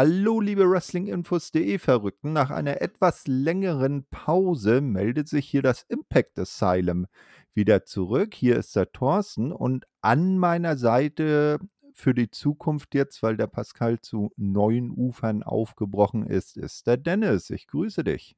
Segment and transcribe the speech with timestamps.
[0.00, 2.32] Hallo, liebe Wrestlinginfos.de Verrückten.
[2.32, 7.06] Nach einer etwas längeren Pause meldet sich hier das Impact Asylum
[7.52, 8.32] wieder zurück.
[8.32, 11.58] Hier ist der Thorsten und an meiner Seite
[11.94, 17.50] für die Zukunft jetzt, weil der Pascal zu neuen Ufern aufgebrochen ist, ist der Dennis.
[17.50, 18.36] Ich grüße dich.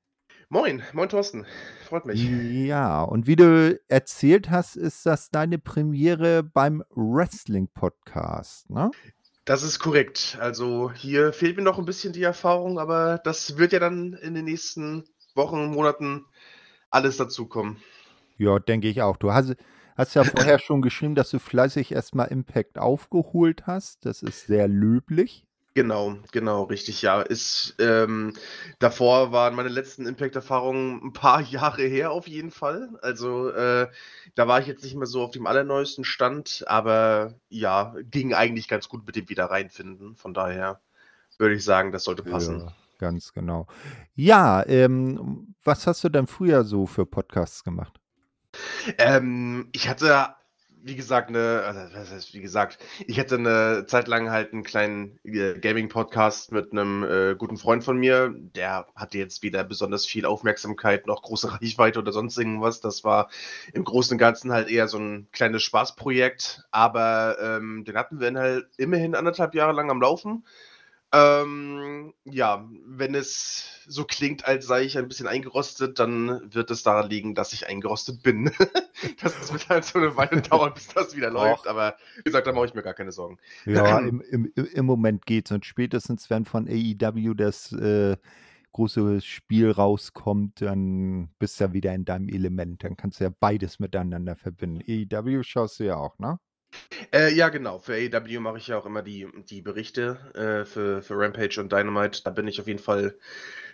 [0.49, 1.45] Moin, moin Thorsten.
[1.85, 2.27] Freut mich.
[2.67, 8.91] Ja, und wie du erzählt hast, ist das deine Premiere beim Wrestling-Podcast, ne?
[9.51, 10.39] Das ist korrekt.
[10.41, 14.33] Also hier fehlt mir noch ein bisschen die Erfahrung, aber das wird ja dann in
[14.33, 15.03] den nächsten
[15.35, 16.25] Wochen, Monaten
[16.89, 17.79] alles dazukommen.
[18.39, 19.17] Ja, denke ich auch.
[19.17, 19.57] Du hast,
[19.97, 24.07] hast ja vorher schon geschrieben, dass du fleißig erstmal Impact aufgeholt hast.
[24.07, 25.49] Das ist sehr löblich.
[25.81, 27.23] Genau, genau, richtig, ja.
[27.23, 28.35] Ist, ähm,
[28.81, 32.91] davor waren meine letzten Impact-Erfahrungen ein paar Jahre her auf jeden Fall.
[33.01, 33.89] Also, äh,
[34.35, 38.69] da war ich jetzt nicht mehr so auf dem allerneuesten Stand, aber ja, ging eigentlich
[38.69, 40.17] ganz gut mit dem Wiederreinfinden.
[40.17, 40.83] Von daher
[41.39, 42.61] würde ich sagen, das sollte passen.
[42.61, 43.67] Ja, ganz genau.
[44.15, 47.99] Ja, ähm, was hast du denn früher so für Podcasts gemacht?
[48.99, 50.35] Ähm, ich hatte
[50.83, 54.63] wie gesagt, eine, also was heißt, wie gesagt, ich hätte eine Zeit lang halt einen
[54.63, 58.35] kleinen äh, Gaming-Podcast mit einem äh, guten Freund von mir.
[58.35, 62.81] Der hatte jetzt weder besonders viel Aufmerksamkeit noch große Reichweite oder sonst irgendwas.
[62.81, 63.31] Das war
[63.73, 66.65] im Großen und Ganzen halt eher so ein kleines Spaßprojekt.
[66.71, 70.45] Aber ähm, den hatten wir halt immerhin anderthalb Jahre lang am Laufen.
[71.13, 76.85] Ähm, ja, wenn es so klingt, als sei ich ein bisschen eingerostet, dann wird es
[76.85, 78.53] daran liegen, dass ich eingerostet bin.
[79.23, 81.67] das wird halt so eine Weile dauern, bis das wieder läuft.
[81.67, 83.39] Aber wie gesagt, da mache ich mir gar keine Sorgen.
[83.65, 85.51] Ja, im, im, im Moment geht's.
[85.51, 88.17] Und spätestens, wenn von AEW das äh,
[88.73, 92.85] große Spiel rauskommt, dann bist du ja wieder in deinem Element.
[92.85, 94.83] Dann kannst du ja beides miteinander verbinden.
[94.87, 96.39] AEW schaust du ja auch, ne?
[97.13, 97.79] Äh, ja, genau.
[97.79, 101.73] Für AEW mache ich ja auch immer die, die Berichte äh, für, für Rampage und
[101.73, 102.23] Dynamite.
[102.23, 103.19] Da bin ich auf jeden Fall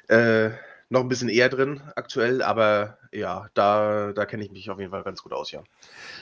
[0.09, 0.51] äh,
[0.89, 4.91] noch ein bisschen eher drin aktuell, aber ja, da, da kenne ich mich auf jeden
[4.91, 5.63] Fall ganz gut aus, ja.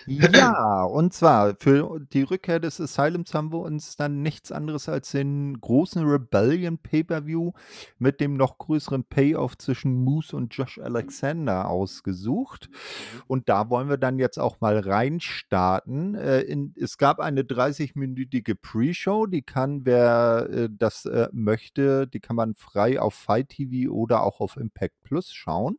[0.06, 5.10] Ja, und zwar für die Rückkehr des Asylums haben wir uns dann nichts anderes als
[5.10, 7.52] den großen Rebellion Pay-Per-View
[7.98, 12.68] mit dem noch größeren Payoff zwischen Moose und Josh Alexander ausgesucht.
[12.70, 13.22] Mhm.
[13.26, 16.14] Und da wollen wir dann jetzt auch mal reinstarten.
[16.14, 22.20] Äh, in, es gab eine 30-minütige Pre-Show, die kann, wer äh, das äh, möchte, die
[22.20, 25.78] kann man frei auf Fight TV oder auch auf Impact Plus schauen.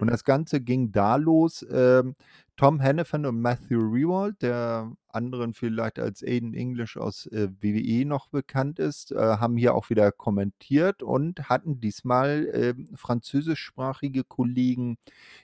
[0.00, 0.10] Und mhm.
[0.10, 1.64] das Ganze ging da los.
[1.70, 2.14] Ähm,
[2.56, 8.28] Tom Hannafan und Matthew Rewald, der anderen vielleicht als Aiden English aus äh, WWE noch
[8.28, 14.98] bekannt ist, äh, haben hier auch wieder kommentiert und hatten diesmal äh, französischsprachige Kollegen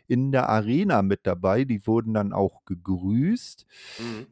[0.06, 1.64] in der Arena mit dabei.
[1.64, 3.66] Die wurden dann auch gegrüßt.
[3.98, 4.26] Mhm.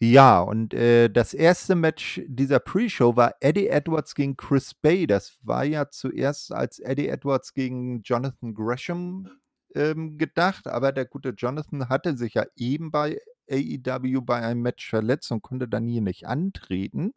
[0.00, 5.08] Ja, und äh, das erste Match dieser Pre-Show war Eddie Edwards gegen Chris Bay.
[5.08, 9.28] Das war ja zuerst als Eddie Edwards gegen Jonathan Gresham
[9.74, 13.18] ähm, gedacht, aber der gute Jonathan hatte sich ja eben bei
[13.50, 17.12] AEW bei einem Match verletzt und konnte dann hier nicht antreten.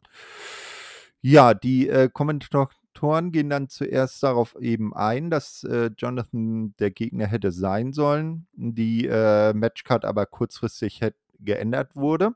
[1.20, 7.26] Ja, die äh, Kommentatoren gehen dann zuerst darauf eben ein, dass äh, Jonathan der Gegner
[7.26, 12.30] hätte sein sollen, die äh, Matchcard aber kurzfristig hätte geändert wurde.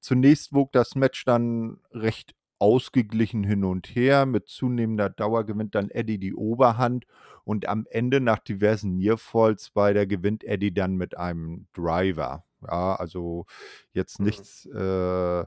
[0.00, 4.26] Zunächst wog das Match dann recht ausgeglichen hin und her.
[4.26, 7.06] Mit zunehmender Dauer gewinnt dann Eddie die Oberhand
[7.44, 12.44] und am Ende nach diversen Nearfalls bei der gewinnt Eddie dann mit einem Driver.
[12.62, 13.46] Ja, also
[13.92, 14.26] jetzt mhm.
[14.26, 15.44] nichts, äh,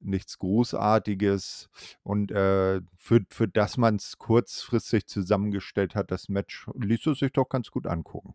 [0.00, 1.70] nichts Großartiges.
[2.02, 7.32] Und äh, für, für das man es kurzfristig zusammengestellt hat, das Match, ließ es sich
[7.32, 8.34] doch ganz gut angucken.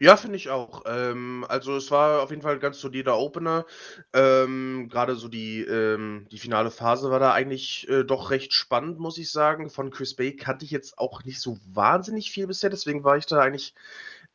[0.00, 0.82] Ja, finde ich auch.
[0.86, 3.66] Ähm, also es war auf jeden Fall 'n ganz solider Opener.
[4.12, 8.98] Ähm, grade so die, ähm die finale Phase war da eigentlich, äh, doch recht spannend,
[8.98, 9.70] muss ich sagen.
[9.70, 13.26] Von Chris Bay kannte ich jetzt auch nicht so wahnsinnig viel bisher, deswegen war ich
[13.26, 13.74] da eigentlich,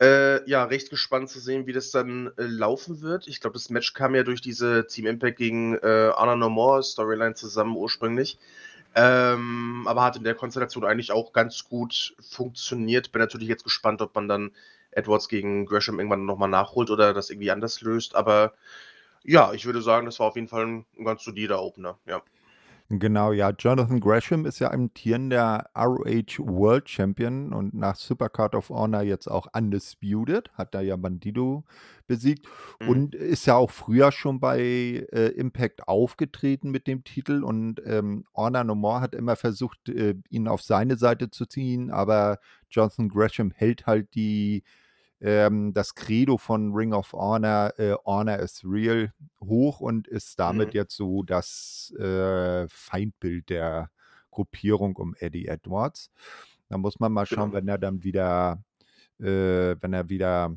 [0.01, 3.27] äh, ja, recht gespannt zu sehen, wie das dann, äh, laufen wird.
[3.27, 6.83] Ich glaube, das Match kam ja durch diese Team Impact gegen, äh, Honor No More
[6.83, 8.37] Storyline zusammen ursprünglich.
[8.95, 13.11] Ähm, aber hat in der Konstellation eigentlich auch ganz gut funktioniert.
[13.11, 14.51] Bin natürlich jetzt gespannt, ob man dann
[14.91, 18.15] Edwards gegen Gresham irgendwann nochmal nachholt oder das irgendwie anders löst.
[18.15, 18.53] Aber
[19.23, 22.21] ja, ich würde sagen, das war auf jeden Fall ein, ganz solider Opener, ja.
[22.89, 23.49] Genau, ja.
[23.49, 29.47] Jonathan Gresham ist ja amtierender ROH World Champion und nach Supercard of Honor jetzt auch
[29.53, 31.65] undisputed, hat da ja Bandido
[32.07, 32.47] besiegt
[32.79, 32.87] mhm.
[32.87, 34.59] und ist ja auch früher schon bei
[35.11, 40.15] äh, Impact aufgetreten mit dem Titel und ähm, Honor No More hat immer versucht, äh,
[40.29, 42.39] ihn auf seine Seite zu ziehen, aber
[42.69, 44.63] Jonathan Gresham hält halt die
[45.19, 50.69] ähm, das Credo von Ring of Honor, äh, Honor is real, hoch und ist damit
[50.69, 50.73] mhm.
[50.73, 53.89] jetzt so das äh, Feindbild der
[54.31, 56.11] Gruppierung um Eddie Edwards.
[56.69, 57.53] Da muss man mal schauen, Genau.
[57.53, 58.61] wenn er dann wieder,
[59.19, 60.55] äh, wenn er wieder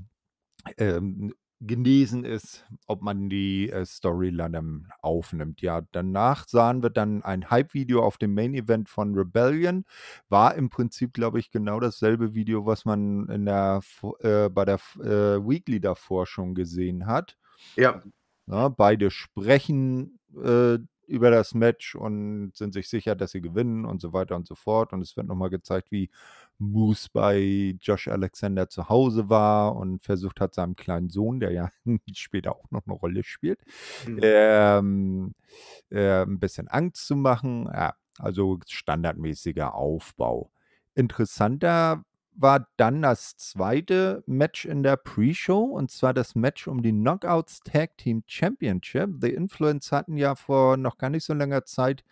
[0.77, 5.61] ähm, genesen ist, ob man die äh, Storyline dann aufnimmt.
[5.61, 9.85] Ja, danach sahen wir dann ein Hype-Video auf dem Main-Event von Rebellion.
[10.29, 13.81] War im Prinzip, glaube ich, genau dasselbe Video, was man in der,
[14.21, 17.37] äh, bei der äh, Weekly davor schon gesehen hat.
[17.77, 18.03] Ja,
[18.47, 20.79] Ja, beide sprechen äh,
[21.11, 24.55] über das Match und sind sich sicher, dass sie gewinnen und so weiter und so
[24.55, 24.93] fort.
[24.93, 26.11] Und es wird nochmal gezeigt, wie
[26.59, 31.71] Moose bei Josh Alexander zu Hause war und versucht hat, seinem kleinen Sohn, der ja
[32.15, 33.61] später auch noch eine Rolle spielt,
[34.07, 34.21] mhm.
[34.23, 35.35] ähm,
[35.91, 37.69] äh, ein bisschen Angst zu machen.
[37.73, 40.53] Ja, also standardmäßiger Aufbau.
[40.95, 42.05] Interessanter
[42.35, 47.61] war dann das zweite Match in der Pre-Show und zwar das Match um die Knockouts
[47.61, 49.11] Tag Team Championship.
[49.21, 52.05] The Influence hatten ja vor noch gar nicht so langer Zeit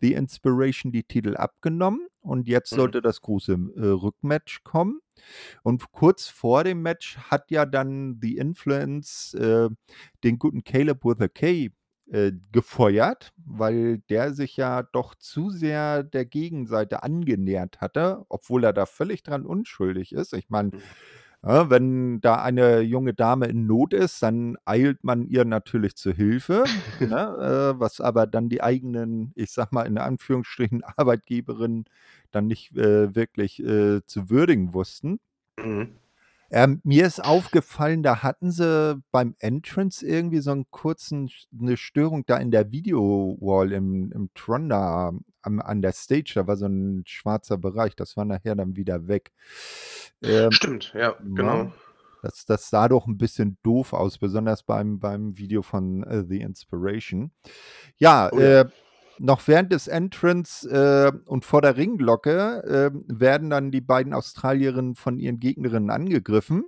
[0.00, 2.76] The Inspiration die Titel abgenommen und jetzt Mhm.
[2.76, 5.00] sollte das große äh, Rückmatch kommen.
[5.62, 9.68] Und kurz vor dem Match hat ja dann The Influence äh,
[10.24, 11.70] den guten Caleb with a K
[12.10, 18.72] äh, gefeuert, weil der sich ja doch zu sehr der Gegenseite angenähert hatte, obwohl er
[18.72, 20.32] da völlig dran unschuldig ist.
[20.34, 20.82] Ich meine, Mhm.
[21.44, 26.12] ja, wenn da eine junge Dame in Not ist, dann eilt man ihr natürlich zu
[26.12, 26.64] Hilfe,
[27.00, 31.84] ne, äh, was aber dann die eigenen, ich sag mal in Anführungsstrichen, Arbeitgeberinnen
[32.32, 35.20] dann nicht äh, wirklich äh, zu würdigen wussten.
[35.58, 35.96] Mhm.
[36.50, 41.28] Ähm, mir ist aufgefallen, da hatten sie beim Entrance irgendwie so einen kurzen,
[41.58, 45.12] eine Störung da in der Video-Wall im, im Tron da
[45.42, 46.32] am, an der Stage.
[46.34, 47.96] Da war so ein schwarzer Bereich.
[47.96, 49.32] Das war nachher dann wieder weg.
[50.22, 51.72] Ähm, Stimmt, ja, na, genau.
[52.22, 56.40] das, das sah doch ein bisschen doof aus, besonders beim, beim Video von äh, The
[56.40, 57.32] Inspiration.
[57.96, 58.60] Ja, Oh ja.
[58.60, 58.68] äh,
[59.18, 64.94] noch während des Entrance äh, und vor der Ringglocke äh, werden dann die beiden Australierinnen
[64.94, 66.64] von ihren Gegnerinnen angegriffen,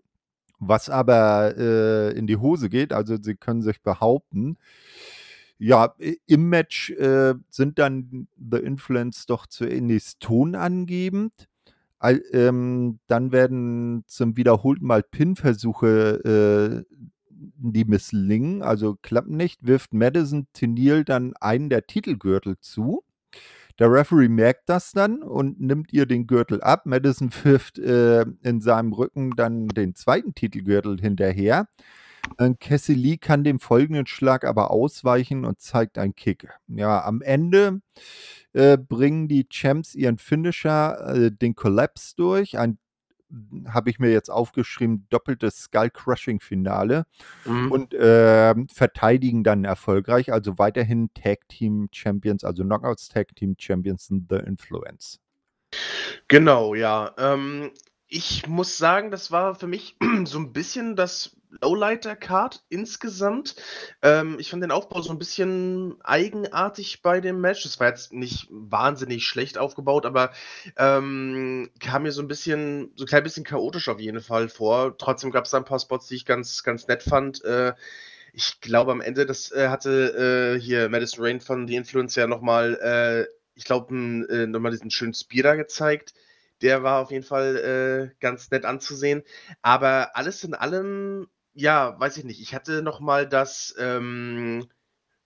[0.59, 2.93] was aber äh, in die Hose geht.
[2.93, 4.56] Also sie können sich behaupten.
[5.59, 5.95] Ja,
[6.27, 11.33] im Match äh, sind dann The Influence doch zunächst tonangebend.
[11.99, 16.94] Al- ähm, dann werden zum wiederholten Mal Pin-Versuche, äh,
[17.38, 23.05] die misslingen, also klappen nicht, wirft Madison Tennille dann einen der Titelgürtel zu.
[23.79, 26.85] Der Referee merkt das dann und nimmt ihr den Gürtel ab.
[26.85, 31.69] Madison wirft äh, in seinem Rücken dann den zweiten Titelgürtel hinterher.
[32.61, 36.49] Cassie Lee kann dem folgenden Schlag aber ausweichen und zeigt einen Kick.
[36.67, 37.81] Ja, am Ende
[38.52, 42.58] äh, bringen die Champs ihren Finisher, äh, den Collapse durch.
[42.58, 42.79] Ein
[43.69, 47.05] habe ich mir jetzt aufgeschrieben, doppeltes Skull-Crushing-Finale
[47.45, 47.73] Mhm.
[47.73, 54.11] und ähm, verteidigen dann erfolgreich, also weiterhin Tag Team Champions, also Knockouts Tag Team Champions
[54.11, 55.20] in The Influence.
[56.29, 57.15] Genau, ja.
[57.19, 57.73] Ähm,
[58.06, 63.56] ich muss sagen, das war für mich so ein bisschen das Lowlighter-Card insgesamt.
[64.02, 67.64] Ähm, ich fand den Aufbau so ein bisschen eigenartig bei dem Match.
[67.64, 70.32] Es war jetzt nicht wahnsinnig schlecht aufgebaut, aber
[70.76, 74.96] ähm, kam mir so ein bisschen, so ein klein bisschen chaotisch auf jeden Fall vor.
[74.98, 77.44] Trotzdem gab es da ein paar Spots, die ich ganz, ganz nett fand.
[77.44, 77.74] Äh,
[78.32, 82.74] ich glaube, am Ende, das äh, hatte äh, hier Madison Rain von The Influencer nochmal,
[82.81, 86.14] äh, ich glaube, äh, nochmal diesen schönen Speeder gezeigt.
[86.62, 89.22] Der war auf jeden Fall äh, ganz nett anzusehen.
[89.62, 91.28] Aber alles in allem,
[91.58, 92.41] ja, weiß ich nicht.
[92.41, 94.69] Ich hatte nochmal das ähm,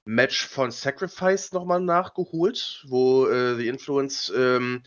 [0.05, 4.83] Match von Sacrifice nochmal nachgeholt, wo äh, The Influence ähm,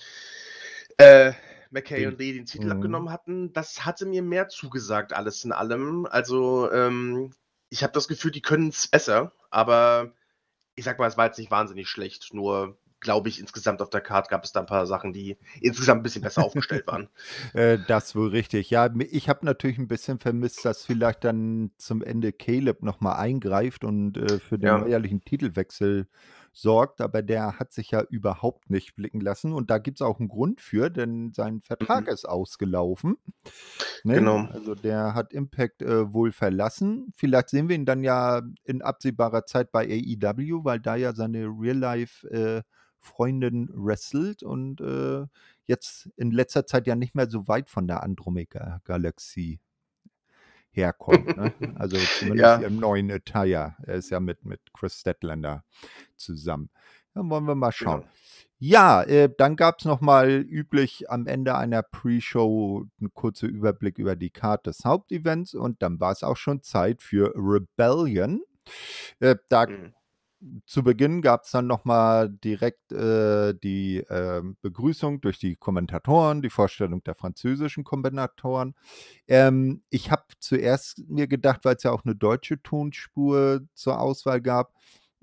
[0.97, 1.33] äh,
[1.71, 2.71] McKay und Lee den Titel Mhm.
[2.71, 3.53] abgenommen hatten.
[3.53, 6.05] Das hatte mir mehr zugesagt, alles in allem.
[6.05, 7.33] Also, ähm,
[7.69, 10.13] ich habe das Gefühl, die können es besser, aber
[10.75, 12.33] ich sag mal, es war jetzt nicht wahnsinnig schlecht.
[12.33, 16.01] Nur glaube ich, insgesamt auf der Karte gab es da ein paar Sachen, die insgesamt
[16.01, 17.09] ein bisschen besser aufgestellt waren.
[17.53, 18.69] Äh, das wohl richtig.
[18.69, 23.83] Ja, ich habe natürlich ein bisschen vermisst, dass vielleicht dann zum Ende Caleb nochmal eingreift
[23.83, 24.77] und äh, für den Ja.
[24.79, 26.07] neuerlichen Titelwechsel
[26.51, 30.19] sorgt, aber der hat sich ja überhaupt nicht blicken lassen und da gibt es auch
[30.19, 32.13] einen Grund für, denn sein Vertrag Mhm.
[32.13, 33.17] ist ausgelaufen.
[34.03, 34.15] Ne?
[34.15, 34.37] Genau.
[34.51, 37.13] Also der hat Impact äh, wohl verlassen.
[37.15, 41.45] Vielleicht sehen wir ihn dann ja in absehbarer Zeit bei AEW, weil da ja seine
[43.05, 45.25] Real-Life-Freundin wrestelt und äh,
[45.65, 49.59] jetzt in letzter Zeit ja nicht mehr so weit von der Andromeda-Galaxie
[50.71, 51.37] herkommt.
[51.37, 51.53] Ne?
[51.75, 52.67] Also zumindest Ja.
[52.67, 53.75] im neuen Attire.
[53.83, 55.63] Er ist ja mit, mit Chris Statlander
[56.15, 56.69] zusammen.
[57.13, 58.01] Dann wollen wir mal schauen.
[58.01, 58.11] Genau.
[58.57, 64.15] Ja, äh, dann gab es nochmal üblich am Ende einer Pre-Show einen kurzen Überblick über
[64.15, 68.41] die Karte des Hauptevents und dann war es auch schon Zeit für Rebellion.
[69.19, 69.93] Äh, da Mhm.
[70.65, 76.49] Zu Beginn gab's dann noch mal direkt, äh, die, ähm, Begrüßung durch die Kommentatoren, die
[76.49, 78.75] Vorstellung der französischen Kommentatoren.
[79.27, 84.73] Ähm, ich habe zuerst mir gedacht, weil's ja auch 'ne deutsche Tonspur zur Auswahl gab,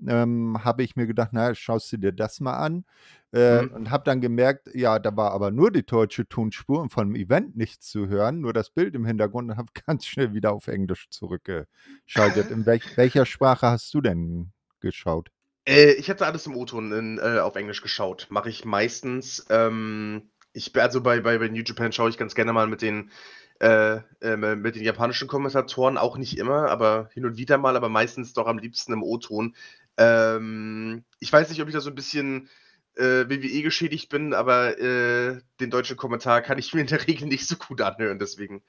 [0.07, 2.85] ähm, habe ich mir gedacht: „Na ja, schaust du dir das mal an.“
[3.31, 3.73] Äh, Mhm.
[3.73, 7.55] und habe dann gemerkt, ja, da war aber nur die deutsche Tonspur und vom Event
[7.57, 11.09] nichts zu hören, nur das Bild im Hintergrund und habe ganz schnell wieder auf Englisch
[11.09, 12.51] zurückgeschaltet.
[12.51, 14.52] In welch welcher Sprache hast du denn
[14.83, 15.31] geschaut?
[15.65, 18.27] Äh, ich hatte alles im O-Ton äh, auf Englisch geschaut.
[18.29, 19.45] Mache ich meistens.
[19.49, 23.11] Ähm, ich also, bei bei bei New Japan schaue ich ganz gerne mal mit den
[23.59, 27.89] äh, ähm, mit den japanischen Kommentatoren, auch nicht immer, aber hin und wieder mal, aber
[27.89, 29.55] meistens doch am liebsten im O-Ton.
[29.97, 32.49] Ähm, ich weiß nicht, ob ich da so 'n bisschen,
[32.95, 37.27] äh, WWE geschädigt bin, aber, äh, den deutschen Kommentar kann ich mir in der Regel
[37.27, 38.63] nicht so gut anhören, deswegen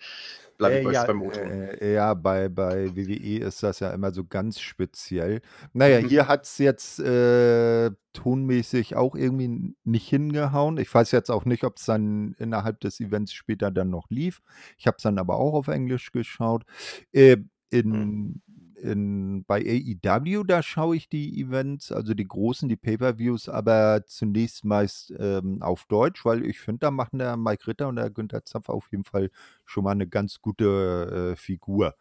[0.58, 1.50] bleibe ich Äh, ja, beim O-Ton.
[1.50, 5.40] äh, ja, bei bei WWE ist das ja immer so ganz speziell.
[5.72, 6.08] Na ja, Mhm.
[6.08, 10.78] hier hat's jetzt, äh, tonmäßig auch irgendwie nicht hingehauen.
[10.78, 14.40] Ich weiß jetzt auch nicht, ob's dann innerhalb des Events später dann noch lief.
[14.78, 16.64] Ich habe es dann aber auch auf Englisch geschaut.
[17.12, 17.38] Äh,
[17.72, 18.40] Mhm.
[18.84, 24.64] In bei AEW, da schaue ich die Events, also die großen, die Pay-per-Views, aber zunächst
[24.64, 28.44] meist, ähm, auf Deutsch, weil ich finde, da machen der Mike Ritter und der Günther
[28.44, 29.30] Zapf auf jeden Fall
[29.66, 31.96] schon mal 'ne ganz gute, äh, Figur,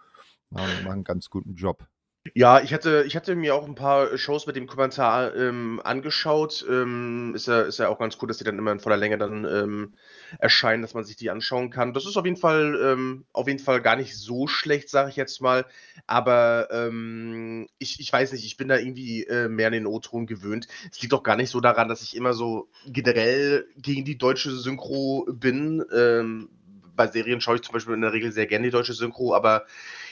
[0.51, 1.87] ja, machen 'n ganz guten Job.
[2.35, 6.65] Ja, ich hatte ich hatte mir auch 'n paar Shows mit dem Kommentar, ähm, angeschaut.
[6.69, 9.17] Ähm, ist ja ist ja auch ganz cool, dass die dann immer in voller Länge
[9.17, 9.93] dann, ähm,
[10.39, 11.93] erscheinen, dass man sich die anschauen kann.
[11.93, 15.17] Das ist auf jeden Fall ähm, auf jeden Fall gar nicht so schlecht, sage ich
[15.17, 15.65] jetzt mal.
[16.07, 20.25] Aber, ähm, ich ich weiß nicht, ich bin da irgendwie, äh, mehr an den O-Ton
[20.25, 20.67] gewöhnt.
[20.93, 24.51] Es liegt auch gar nicht so daran, dass ich immer so generell gegen die deutsche
[24.51, 25.83] Synchro bin.
[25.93, 26.49] Ähm,
[26.95, 29.65] bei Serien schaue ich zum Beispiel in der Regel sehr gerne die deutsche Synchro, aber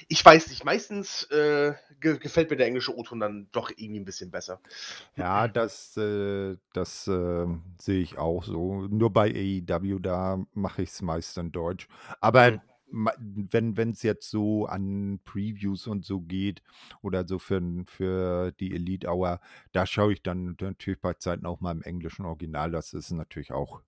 [0.10, 4.06] ich weiß nicht, meistens, äh, ge gefällt mir der englische O-Ton dann doch irgendwie 'n
[4.06, 4.62] bisschen besser.
[5.18, 8.88] Ja, das, äh das, ähm, sehe ich auch so.
[8.88, 11.88] Nur bei AEW, da mache ich's meist in Deutsch.
[12.22, 12.62] Aber Mhm.
[13.52, 16.62] wenn wenn's jetzt so an Previews und so geht
[17.02, 19.40] oder so für für die Elite Hour,
[19.72, 22.72] da schaue ich dann natürlich bei Zeiten auch mal im englischen Original.
[22.72, 23.82] Das ist natürlich auch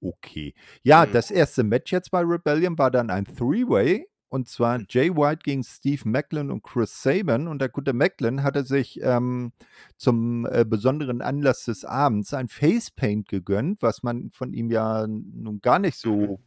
[0.00, 0.54] okay.
[0.82, 1.12] Ja, Mhm.
[1.12, 1.64] das 1.
[1.64, 4.86] Match jetzt bei Rebellion war dann ein Three-Way, und zwar Mhm.
[4.90, 7.46] Jay White gegen Steve Maclin und Chris Sabin.
[7.48, 9.52] Und der gute Maclin hatte sich, ähm,
[9.96, 15.60] zum, äh, besonderen Anlass des Abends ein Facepaint gegönnt, was man von ihm ja nun
[15.62, 16.10] gar nicht Mhm.
[16.10, 16.40] so,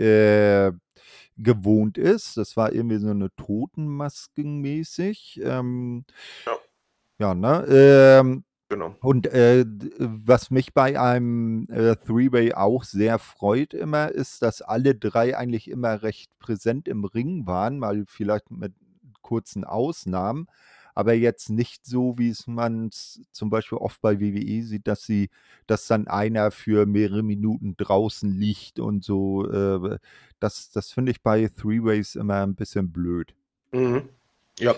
[0.00, 0.72] äh,
[1.38, 2.36] gewohnt ist.
[2.38, 6.04] Das war irgendwie so 'ne Totenmasken-mäßig, ähm
[6.46, 6.58] Ja.
[7.20, 7.64] ja, ne?
[7.68, 8.98] Ähm, Genau.
[9.00, 9.64] und, äh,
[9.98, 15.70] was mich bei einem, äh, Three-Way auch sehr freut immer, ist, dass alle 3 eigentlich
[15.70, 18.74] immer recht präsent im Ring waren, mal vielleicht mit
[19.22, 20.46] kurzen Ausnahmen,
[20.94, 25.30] aber jetzt nicht so, wie's man's zum Beispiel oft bei WWE sieht, dass sie
[25.68, 29.98] dass dann einer für mehrere Minuten draußen liegt und so, äh,
[30.40, 33.34] das das finde ich bei Three-Ways immer 'n bisschen blöd.
[33.72, 34.08] Mhm.
[34.60, 34.74] Ja,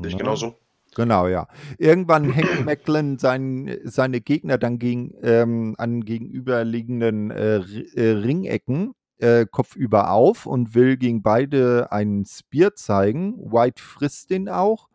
[0.00, 0.18] sehe ich Ne?
[0.18, 0.61] genauso.
[0.94, 1.46] Genau, ja.
[1.78, 9.46] Irgendwann hängt Maclin seinen seine Gegner dann gegen ähm, an gegenüberliegenden, äh, äh, Ringecken, äh,
[9.50, 13.38] kopfüber auf und will gegen beide einen Spear zeigen.
[13.38, 14.88] White frisst den auch,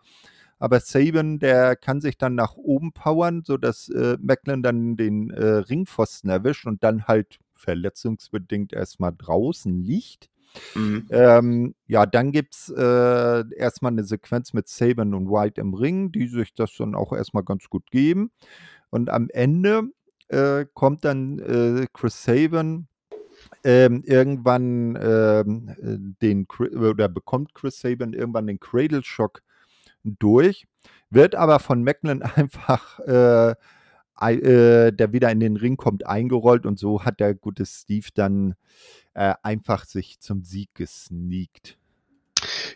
[0.60, 5.46] aber Sabin, der kann sich dann nach oben powern, sodass, äh, Maclin dann den, äh,
[5.46, 10.30] Ringpfosten erwischt und dann halt verletzungsbedingt erst mal draußen liegt.
[10.76, 11.08] Mhm.
[11.12, 16.12] Ähm, ja, dann gibt's, äh, erst mal 'ne Sequenz mit Sabin und White im Ring,
[16.12, 18.32] die sich das dann auch erst mal ganz gut geben.
[18.90, 19.84] Und am Ende,
[20.30, 22.88] äh, kommt dann, äh, Chris Sabin,
[23.64, 26.48] ähm, irgendwann, ähm, äh, den
[26.78, 29.42] oder bekommt Chris Sabin irgendwann den Cradle Shock
[30.04, 30.68] durch,
[31.12, 33.56] wird aber von Maclin einfach, äh,
[34.22, 38.56] äh, der wieder in den Ring kommt, eingerollt und so hat der gute Steve dann,
[39.16, 41.78] äh, einfach sich zum Sieg gesneakt.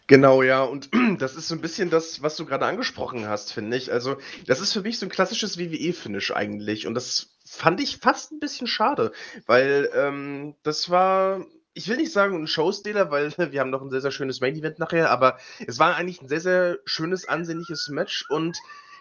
[0.10, 3.78] Genau, ja, und das ist so 'n bisschen das, was du grade angesprochen hast, finde
[3.78, 3.92] ich.
[3.92, 4.18] Also,
[4.48, 8.40] das ist für mich so 'n klassisches WWE-Finish eigentlich und das fand ich fast 'n
[8.40, 9.12] bisschen schade,
[9.46, 13.90] weil, ähm, das war ich will nicht sagen 'n Showstealer, weil wir haben noch 'n
[13.90, 17.88] sehr, sehr schönes Main Event nachher, aber es war eigentlich 'n sehr, sehr schönes, ansehnliches
[17.90, 18.58] Match und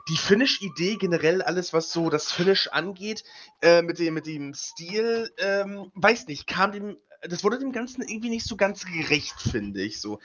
[0.08, 3.24] die Finish-Idee generell, alles, was so das Finish angeht,
[3.62, 8.02] äh, mit dem mit dem Stil, ähm, weiß nicht, kam dem das wurde dem Ganzen
[8.02, 10.20] irgendwie nicht so ganz gerecht, finde ich so.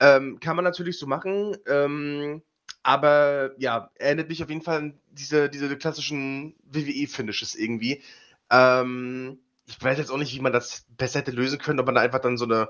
[0.00, 2.42] Ähm, kann man natürlich so machen, ähm,
[2.82, 8.02] aber ja, erinnert mich auf jeden Fall an diese diese klassischen WWE-Finishes irgendwie.
[8.50, 11.94] Ähm, ich weiß jetzt auch nicht, wie man das besser hätte lösen können, ob man
[11.96, 12.68] da einfach dann so 'ne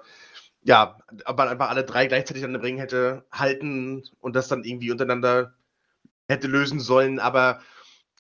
[0.65, 4.65] ja, ob man einfach alle 3 gleichzeitig dann im Ring hätte halten und das dann
[4.65, 5.55] irgendwie untereinander
[6.29, 7.61] hätte lösen sollen, aber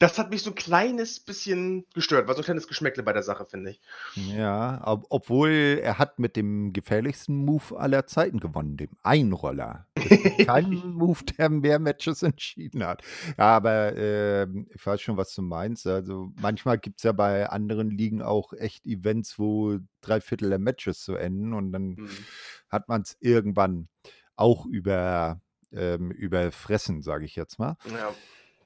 [0.00, 2.28] das hat mich so 'n kleines bisschen gestört.
[2.28, 3.80] War so 'n kleines Geschmäckle bei der Sache, finde ich.
[4.16, 5.50] Ja, ob obwohl
[5.82, 9.86] er hat mit dem gefährlichsten Move aller Zeiten gewonnen, dem Einroller.
[10.02, 13.02] Es gibt keinen Move, der mehr Matches entschieden hat.
[13.36, 15.86] Ja, aber, ähm, ich weiß schon, was du meinst.
[15.86, 21.14] Also, manchmal gibt's ja bei anderen Ligen auch echt Events, wo 3/4 der Matches so
[21.14, 22.28] enden und dann Mhm.
[22.70, 23.88] hat man's irgendwann
[24.36, 25.40] auch über
[25.72, 27.76] ähm, überfressen, sage ich jetzt mal.
[27.84, 28.14] Ja,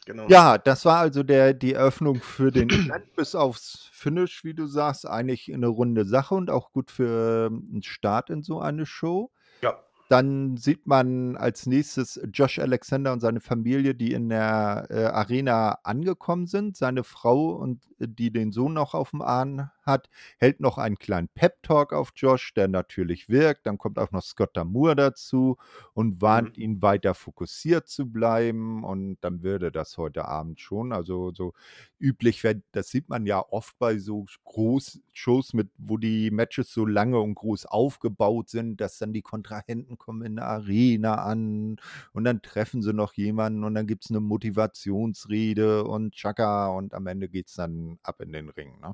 [0.07, 0.29] genau.
[0.29, 4.67] Ja, das war also der die Eröffnung für den Event bis aufs Finish, wie du
[4.67, 9.33] sagst, eigentlich 'ne runde Sache und auch gut für 'n Start in so eine Show.
[9.63, 9.83] Ja.
[10.09, 15.79] Dann sieht man als Nächstes Josh Alexander und seine Familie, die in der, äh, Arena
[15.85, 16.77] angekommen sind.
[16.77, 20.09] Seine Frau und die den Sohn noch auf'm Arm hat,
[20.39, 23.67] hält noch einen kleinen Pep-Talk auf Josh, der natürlich wirkt.
[23.67, 25.57] Dann kommt auch noch Scott D'Amour dazu
[25.95, 26.59] und warnt Mhm.
[26.59, 30.93] ihn, weiter fokussiert zu bleiben und dann würde das heute Abend schon.
[30.93, 31.53] Also, so
[31.99, 37.19] üblich das sieht man ja oft bei so Groß-Shows mit wo die Matches so lange
[37.21, 41.77] und groß aufgebaut sind, dass dann die Kontrahenten kommen in der Arena an
[42.13, 47.07] und dann treffen sie noch jemanden und dann gibt's 'ne Motivationsrede und Tschakka und am
[47.07, 48.93] Ende geht's dann ab in den Ring, ne?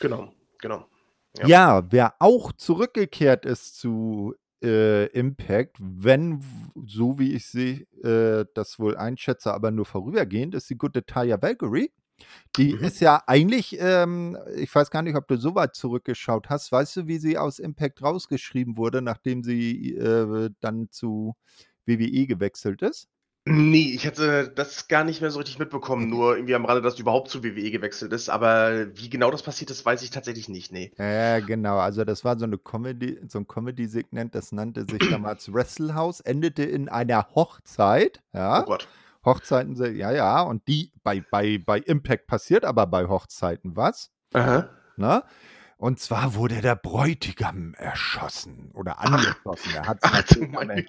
[0.00, 0.07] Genau,
[0.58, 0.86] genau.
[1.38, 1.46] Ja.
[1.46, 6.42] Ja, wer auch zurückgekehrt ist zu, äh, Impact, wenn
[6.86, 11.40] so wie ich sehe, äh, das wohl einschätze, aber nur vorübergehend, ist die gute Taya
[11.40, 11.92] Valkyrie.
[12.56, 12.80] Die Mhm.
[12.84, 16.72] ist ja eigentlich, ähm ich weiß gar nicht, ob du so weit zurückgeschaut hast.
[16.72, 21.36] Weißt du, wie sie aus Impact rausgeschrieben wurde, nachdem sie, äh, dann zu
[21.86, 23.08] WWE gewechselt ist?
[23.50, 26.96] Ne, ich hatte das gar nicht mehr so richtig mitbekommen, nur irgendwie am Rande, dass
[26.96, 30.48] die überhaupt zu WWE gewechselt ist, aber wie genau das passiert ist, weiß ich tatsächlich
[30.50, 30.90] nicht, ne.
[31.00, 31.78] Ja, genau.
[31.78, 36.20] Also, das war so 'ne Comedy so 'n Comedy-Segment, das nannte sich damals Wrestle House,
[36.20, 38.20] endete in einer Hochzeit,
[38.56, 38.64] Oh ja?
[38.64, 38.88] Gott.
[39.24, 44.68] Hochzeiten ja, ja, und die bei bei bei Impact passiert aber bei Hochzeiten was, Aha.
[44.96, 45.22] ne?
[45.80, 49.12] Und zwar wurde der Bräutigam erschossen oder Ach.
[49.12, 49.72] angeschossen.
[49.76, 50.24] Er hat's Ach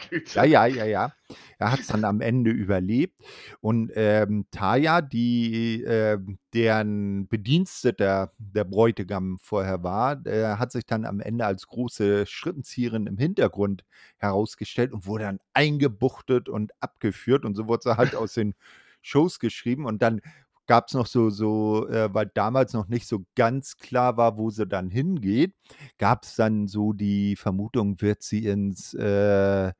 [0.09, 0.33] Güte.
[0.35, 1.13] ja, ja, ja, ja.
[1.59, 3.21] Er hat's dann am Ende überlebt
[3.61, 11.05] und, ähm, Taya, die, ähm deren Bediensteter der Bräutigam vorher war, der hat sich dann
[11.05, 13.85] am Ende als große Strippenzieherin im Hintergrund
[14.17, 18.55] herausgestellt und wurde dann eingebuchtet und abgeführt und so wurde sie halt aus den
[19.03, 20.21] Shows geschrieben und dann
[20.69, 24.67] gab's noch so so äh, weil damals noch nicht so ganz klar war, wo sie
[24.67, 25.55] dann hingeht,
[25.97, 29.73] gab's dann so die Vermutung, wird sie ins, äh,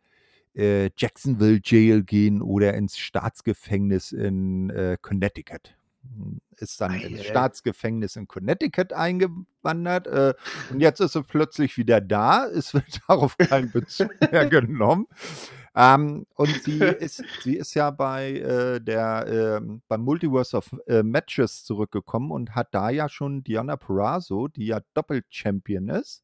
[0.56, 5.75] äh, Jacksonville Jail gehen oder ins Staatsgefängnis in, äh, Connecticut.
[6.02, 7.23] Hm, ist dann Ei, ins.
[7.23, 10.34] Staatsgefängnis in Connecticut eingewandert, äh,
[10.71, 12.47] und jetzt ist sie plötzlich wieder da.
[12.47, 15.06] Es wird darauf kein Bezug mehr genommen.
[15.80, 21.04] Ähm, und sie ist sie ist ja bei, äh, der, ähm beim Multiverse of, äh,
[21.04, 26.24] Matches zurückgekommen und hat da ja schon Deonna Purrazzo, die ja Doppel-Champion ist,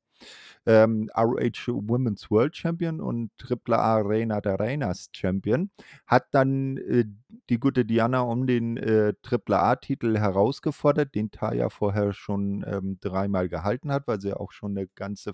[0.66, 5.70] ähm, ROH Women's World Champion und AAA Reina de Reinas Champion,
[6.08, 7.06] hat dann, äh,
[7.50, 13.92] die gute Deonna um den, äh, AAA-Titel herausgefordert, den Taya vorher schon, ähm, dreimal gehalten
[13.92, 15.32] hat, weil sie auch schon 'ne ganze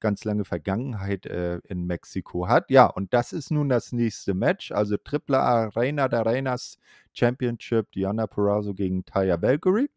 [0.00, 2.70] ganz lange Vergangenheit, äh, in Mexiko hat.
[2.70, 6.78] Ja, und das ist nun das nächste Match, also AAA Reina de Reinas
[7.14, 9.88] Championship, Deonna Purrazzo gegen Taya Valkyrie.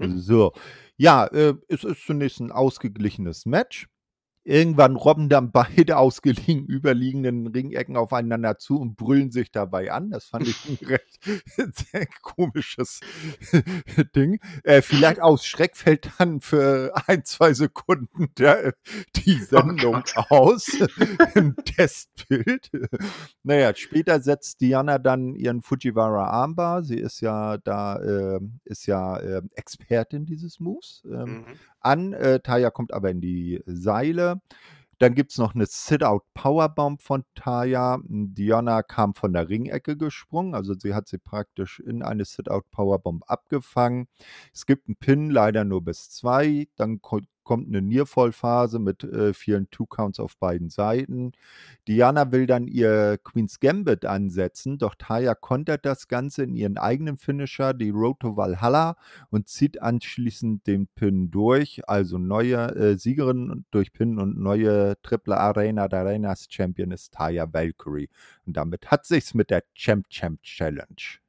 [0.00, 0.18] Mhm.
[0.18, 0.52] So,
[0.96, 3.86] ja, äh, es ist zunächst 'n ausgeglichenes Match.
[4.46, 10.10] Irgendwann robben dann beide aus gegenüberliegenden Ringecken aufeinander zu und brüllen sich dabei an.
[10.10, 11.18] Das fand ich 'n recht
[11.92, 13.00] sehr komisches
[14.14, 14.38] Ding.
[14.64, 18.74] Äh, vielleicht aus Schreck fällt dann für 1, 2 Sekunden der
[19.16, 20.14] die Oh Sendung Gott.
[20.30, 20.66] aus
[21.34, 22.70] im Testbild.
[23.42, 26.82] Na ja, später setzt Deonna dann ihren Fujiwara Armbar.
[26.82, 31.60] Sie ist ja da, ähm ist ja, ähm, Expertin dieses Moves, ähm, Mhm.
[31.84, 32.12] An.
[32.14, 34.40] Äh, Taya kommt aber in die Seile.
[35.00, 37.98] Dann gibt's noch 'ne Sit-Out-Powerbomb von Taya.
[38.08, 44.08] Deonna kam von der Ringecke gesprungen, also sie hat sie praktisch in eine Sit-Out-Powerbomb abgefangen.
[44.54, 46.68] Es gibt 'n Pin, leider nur bis 2.
[46.76, 47.00] Dann
[47.44, 51.32] kommt 'ne Nearfall-Phase mit, äh, vielen Two-Counts auf beiden Seiten.
[51.88, 57.18] Deonna will dann ihr Queen's Gambit ansetzen, doch Taya kontert das Ganze in ihren eigenen
[57.18, 58.96] Finisher, die Road to Valhalla,
[59.30, 61.82] und zieht anschließend den Pin durch.
[61.88, 67.52] Also neue, äh, Siegerin durch Pin und neue AAA Reina de Reinas Champion ist Taya
[67.52, 68.08] Valkyrie.
[68.46, 71.23] Und damit hat sich's mit der Champ Champ Challenge.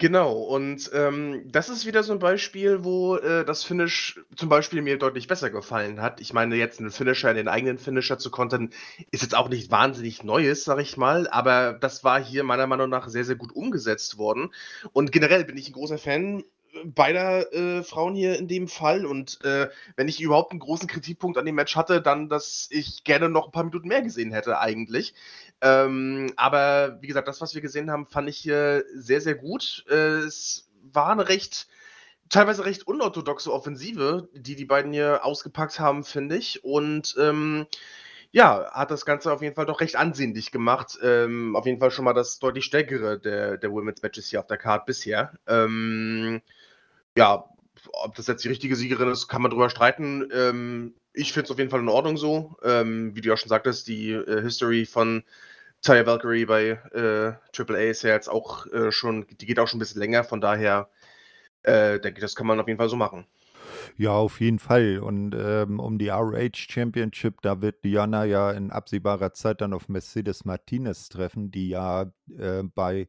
[0.00, 4.82] Genau, und, ähm, das ist wieder so 'n Beispiel, wo, äh, das Finish zum Beispiel
[4.82, 6.20] mir deutlich besser gefallen hat.
[6.20, 8.70] Ich meine, jetzt 'nen Finisher in den eigenen Finisher zu kontern,
[9.12, 12.90] ist jetzt auch nicht wahnsinnig Neues, sage ich mal, aber das war hier meiner Meinung
[12.90, 14.50] nach sehr, sehr gut umgesetzt worden.
[14.92, 16.42] Und generell bin ich 'n großer Fan
[16.84, 21.38] beider, äh, Frauen hier in dem Fall und, äh, wenn ich überhaupt 'n großen Kritikpunkt
[21.38, 24.58] an dem Match hatte, dann, dass ich gerne noch 'n paar Minuten mehr gesehen hätte
[24.58, 25.14] eigentlich.
[25.62, 29.84] Ähm, aber wie gesagt, das, was wir gesehen haben, fand ich hier sehr, sehr gut.
[29.90, 29.94] Äh,
[30.26, 31.66] es war 'ne recht
[32.30, 36.64] teilweise recht unorthodoxe Offensive, die die beiden hier ausgepackt haben, finde ich.
[36.64, 37.66] Und, ähm,
[38.32, 40.98] ja, hat das Ganze auf jeden Fall doch recht ansehnlich gemacht.
[41.02, 44.46] Ähm, auf jeden Fall schon mal das deutlich stärkere der der Women's Matches hier auf
[44.48, 45.34] der Card bisher.
[45.48, 46.42] Ähm,
[47.16, 47.44] ja,
[47.92, 50.28] ob das jetzt die richtige Siegerin ist, kann man drüber streiten.
[50.32, 52.56] Ähm, ich finde es auf jeden Fall in Ordnung so.
[52.62, 55.24] Ähm, wie du ja schon sagtest, die, äh, History von
[55.82, 59.68] Taya Valkyrie bei, äh, Triple A ist ja jetzt auch, äh, schon die geht auch
[59.68, 60.90] schon 'n bisschen länger, von daher,
[61.64, 63.26] äh, denke ich, das kann man auf jeden Fall so machen.
[63.96, 64.98] Ja, auf jeden Fall.
[64.98, 69.88] Und, ähm, um die ROH Championship, da wird Diana ja in absehbarer Zeit dann auf
[69.88, 73.08] Mercedes Martinez treffen, die ja, äh, bei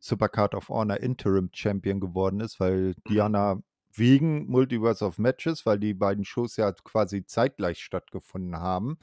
[0.00, 2.94] Supercard of Honor Interim Champion geworden ist, weil Mhm.
[3.08, 3.62] Diana
[3.98, 8.98] wegen Multiverse of Matches, weil die beiden Shows ja quasi zeitgleich stattgefunden haben,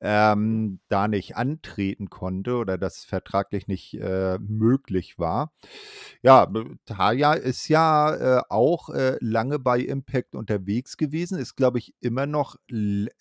[0.00, 5.52] ähm, da nicht antreten konnte oder das vertraglich nicht, äh, möglich war.
[6.22, 6.50] Ja,
[6.86, 12.26] Taya ist ja, äh, auch, äh, lange bei Impact unterwegs gewesen, ist, glaube ich, immer
[12.26, 12.56] noch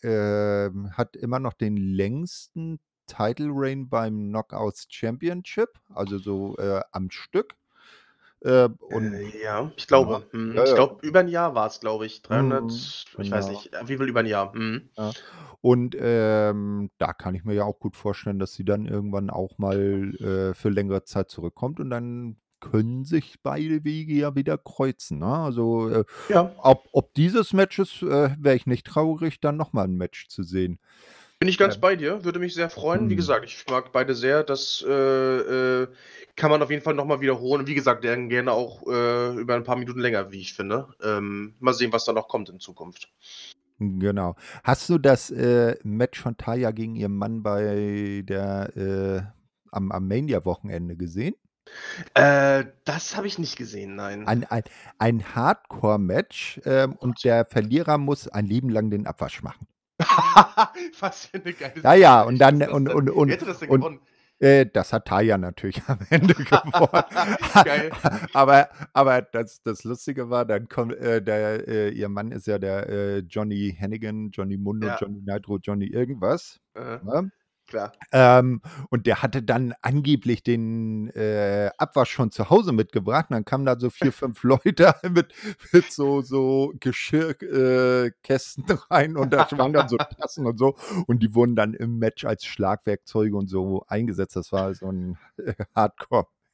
[0.04, 7.10] ähm, hat immer noch den längsten Title Reign beim Knockouts Championship, also so, äh, am
[7.10, 7.56] Stück.
[8.44, 10.28] Äh, und Äh, ja, ich ja, glaube.
[10.32, 10.56] Mhm.
[10.56, 12.22] ja, Ich glaube, über 'n Jahr war's, glaube ich.
[12.32, 13.50] Mhm, 300 ich weiß genau.
[13.50, 14.56] nicht, auf jeden Fall über 'n Jahr.
[14.56, 14.90] Mhm.
[15.64, 19.58] Und, ähm, da kann ich mir ja auch gut vorstellen, dass sie dann irgendwann auch
[19.58, 25.20] mal, äh, für längere Zeit zurückkommt und dann können sich beide Wege ja wieder kreuzen,
[25.20, 25.28] ne?
[25.28, 26.60] Also, äh, Ja.
[26.62, 30.28] ob ob dieses Match ist, äh, wäre ich nicht traurig, dann noch mal 'n Match
[30.30, 30.80] zu sehen.
[31.42, 33.10] Bin ich ganz bei dir, würde mich sehr freuen.
[33.10, 33.16] Wie Mhm.
[33.16, 34.44] gesagt, ich mag beide sehr.
[34.44, 34.92] Das, äh,
[35.84, 35.88] äh,
[36.36, 37.62] kann man auf jeden Fall noch mal wiederholen.
[37.62, 40.90] Und wie gesagt, gern gerne auch, äh, über 'n paar Minuten länger, wie ich finde.
[41.02, 43.10] Ähm, mal sehen, was da noch kommt in Zukunft.
[43.82, 44.36] Genau.
[44.66, 49.22] Hast du das, äh, Match von Taya gegen ihren Mann bei der, äh
[49.72, 51.36] am Mania-Wochenende gesehen?
[52.16, 54.28] Äh, das habe ich nicht gesehen, nein.
[54.28, 54.64] Ein ein
[54.98, 59.68] ein Hardcore-Match, ähm, und der Verlierer muss ein Leben lang den Abwasch machen.
[61.00, 64.00] Was für 'ne geile Ja, ja, und dann und und und hätte das gewonnen?
[64.40, 67.04] äh, das hat Taya natürlich am Ende gewonnen.
[67.64, 67.92] Geil.
[68.34, 72.60] Aber aber das das Lustige war, dann kommt, äh, der äh, ihr Mann ist ja
[72.60, 74.96] der, äh, Johnny Hannigan, Johnny Mundo, Ja.
[74.96, 77.32] Johnny Nitro, Johnny irgendwas, Mhm.
[77.70, 77.94] Klar.
[78.12, 83.46] Ähm, und der hatte dann angeblich den, äh, Abwasch schon zu Hause mitgebracht und dann
[83.46, 85.34] kamen da so 4, 5 Leute mit
[85.72, 88.12] mit so so Geschirr äh,
[88.90, 92.26] rein und da waren dann so Tassen und so und die wurden dann im Match
[92.26, 94.36] als Schlagwerkzeuge und so eingesetzt.
[94.36, 95.54] Das war so 'n, äh,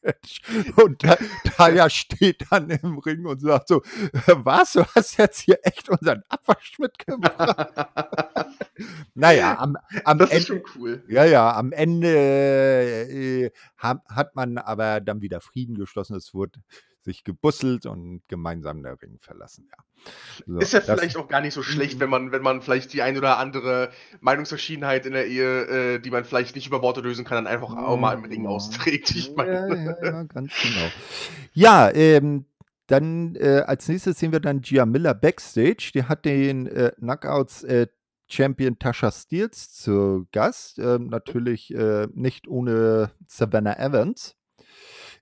[0.06, 0.42] Hardcore-Match.
[0.78, 3.82] Und Ta Taya steht dann im Ring und sagt so:
[4.28, 7.70] „Was, du hast jetzt hier echt unseren Abwasch mitgebracht?“
[9.14, 11.04] Na ja, am am Das ist Ende schon cool.
[11.08, 16.16] ja, ja, am Ende, äh, ha hat man aber dann wieder Frieden geschlossen.
[16.16, 16.60] Es wurde
[17.06, 19.84] sich gebusselt und gemeinsam der Ring verlassen, ja.
[20.46, 22.02] So, Ist ja vielleicht auch gar nicht so schlecht, mhm.
[22.02, 26.12] wenn man wenn man vielleicht die ein oder andere Meinungsverschiedenheit in der Ehe, äh, die
[26.12, 28.48] man vielleicht nicht über Worte lösen kann, dann einfach auch mal im Ring Mhm.
[28.48, 29.12] austrägt.
[29.16, 30.92] Ich meine Ja, ja, ja, ganz genau.
[31.54, 32.46] Ja, ähm,
[32.88, 35.92] dann, äh, als Nächstes sehen wir dann Gia Miller backstage.
[35.94, 37.88] Die hat den, äh, Knockouts, äh,
[38.28, 44.36] Champion Tasha Steelz zu Gast, ähm, natürlich, äh, nicht ohne Savannah Evans.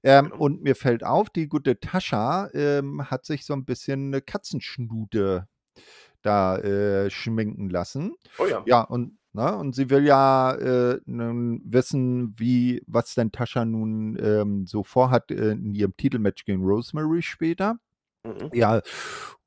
[0.04, 0.38] Ähm, Genau.
[0.38, 5.48] und mir fällt auf, die gute Tasha, ähm, hat sich so 'n bisschen 'ne Katzenschnute
[6.24, 8.16] da, äh, schminken lassen.
[8.40, 8.66] Oh ja.
[8.66, 14.18] Ja, und ne, und sie will ja, äh, nun wissen, wie was denn Tasha nun,
[14.22, 17.80] ähm, so vorhat, äh, in ihrem Titelmatch gegen Rosemary später.
[18.26, 18.54] Mhm.
[18.54, 18.82] Ja,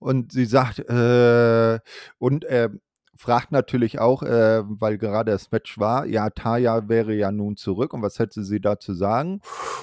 [0.00, 1.80] und sie sagt, äh
[2.18, 2.80] und, ähm,
[3.16, 7.92] fragt natürlich auch, äh, weil gerade das Match war, ja, Taya wäre ja nun zurück
[7.94, 9.40] und was hätte sie da zu sagen?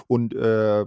[0.07, 0.85] Und, äh,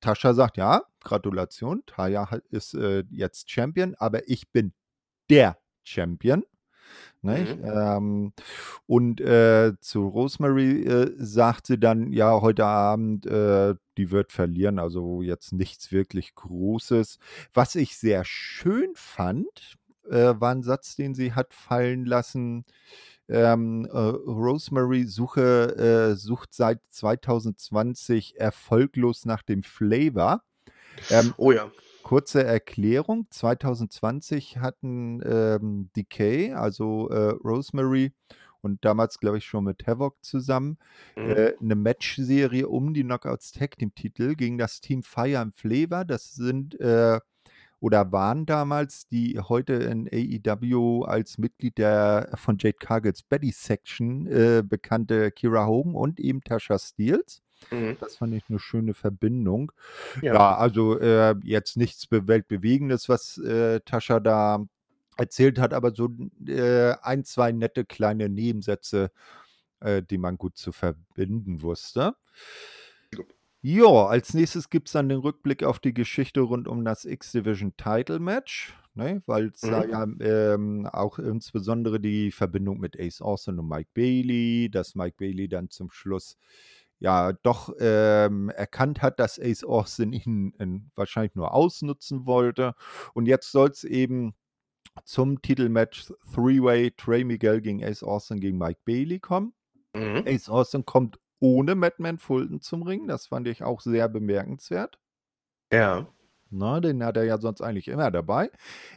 [0.00, 4.72] Tasha sagt: „Ja, Gratulation, Taya ist, äh, jetzt Champion, aber ich bin
[5.30, 6.44] der Champion“?
[7.22, 7.64] Mhm.
[7.64, 8.32] Ähm,
[8.86, 14.78] und, äh, zu Rosemary, äh, sagt sie dann: „Ja, heute Abend, äh, die wird verlieren,
[14.78, 17.18] also jetzt nichts wirklich Großes.“
[17.54, 19.76] Was ich sehr schön fand,
[20.10, 22.64] äh, war 'n Satz, den sie hat fallen lassen,
[23.28, 25.76] Ähm, äh, Rosemary suche,
[26.12, 30.42] äh, sucht seit 2020 erfolglos nach dem Flavor.
[31.10, 31.70] Ähm, Oh ja.
[32.02, 38.12] kurze Erklärung: 2020 hatten ähm, Decay, also äh, Rosemary
[38.62, 40.78] und damals, glaube ich, schon mit Havoc zusammen,
[41.16, 41.36] Mhm.
[41.36, 46.04] äh, eine Matchserie um die Knockouts Tag Team Titel gegen das Team Fire and Flavor.
[46.04, 47.20] Das sind äh,
[47.80, 54.26] oder waren damals die heute in AEW als Mitglied der von Jade Cargills Betty Section
[54.26, 57.42] äh, bekannte Kira Hogan und eben Tasha Steels.
[57.70, 57.96] Mhm.
[58.00, 59.72] Das fand ich eine schöne Verbindung.
[60.22, 60.34] Ja.
[60.34, 64.64] Ja, also äh, jetzt nichts be Weltbewegendes, was äh, Tascha da
[65.16, 66.10] erzählt hat, aber so
[66.46, 69.10] äh, ein, zwei nette kleine Nebensätze,
[69.80, 72.14] äh, die man gut zu verbinden wusste.
[73.68, 77.76] Ja, als nächstes gibt es dann den Rückblick auf die Geschichte rund um das X-Division
[77.76, 79.24] Title Match, ne?
[79.26, 79.90] weil es da Mhm.
[80.20, 85.48] ja ähm, auch insbesondere die Verbindung mit Ace Austin und Mike Bailey, dass Mike Bailey
[85.48, 86.38] dann zum Schluss
[87.00, 92.76] ja doch ähm, erkannt hat, dass Ace Austin ihn in, wahrscheinlich nur ausnutzen wollte.
[93.14, 94.36] Und jetzt soll es eben
[95.04, 99.54] zum Titelmatch Three-Way Trey Miguel gegen Ace Austin gegen Mike Bailey kommen.
[99.92, 100.22] Mhm.
[100.24, 103.06] Ace Austin kommt ohne Madman Fulton zum Ring.
[103.08, 104.98] Das fand ich auch sehr bemerkenswert.
[105.72, 106.06] Ja.
[106.50, 108.50] Na, den hat er ja sonst eigentlich immer dabei.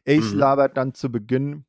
[0.08, 0.40] Ace Mhm.
[0.40, 1.66] labert dann zu Beginn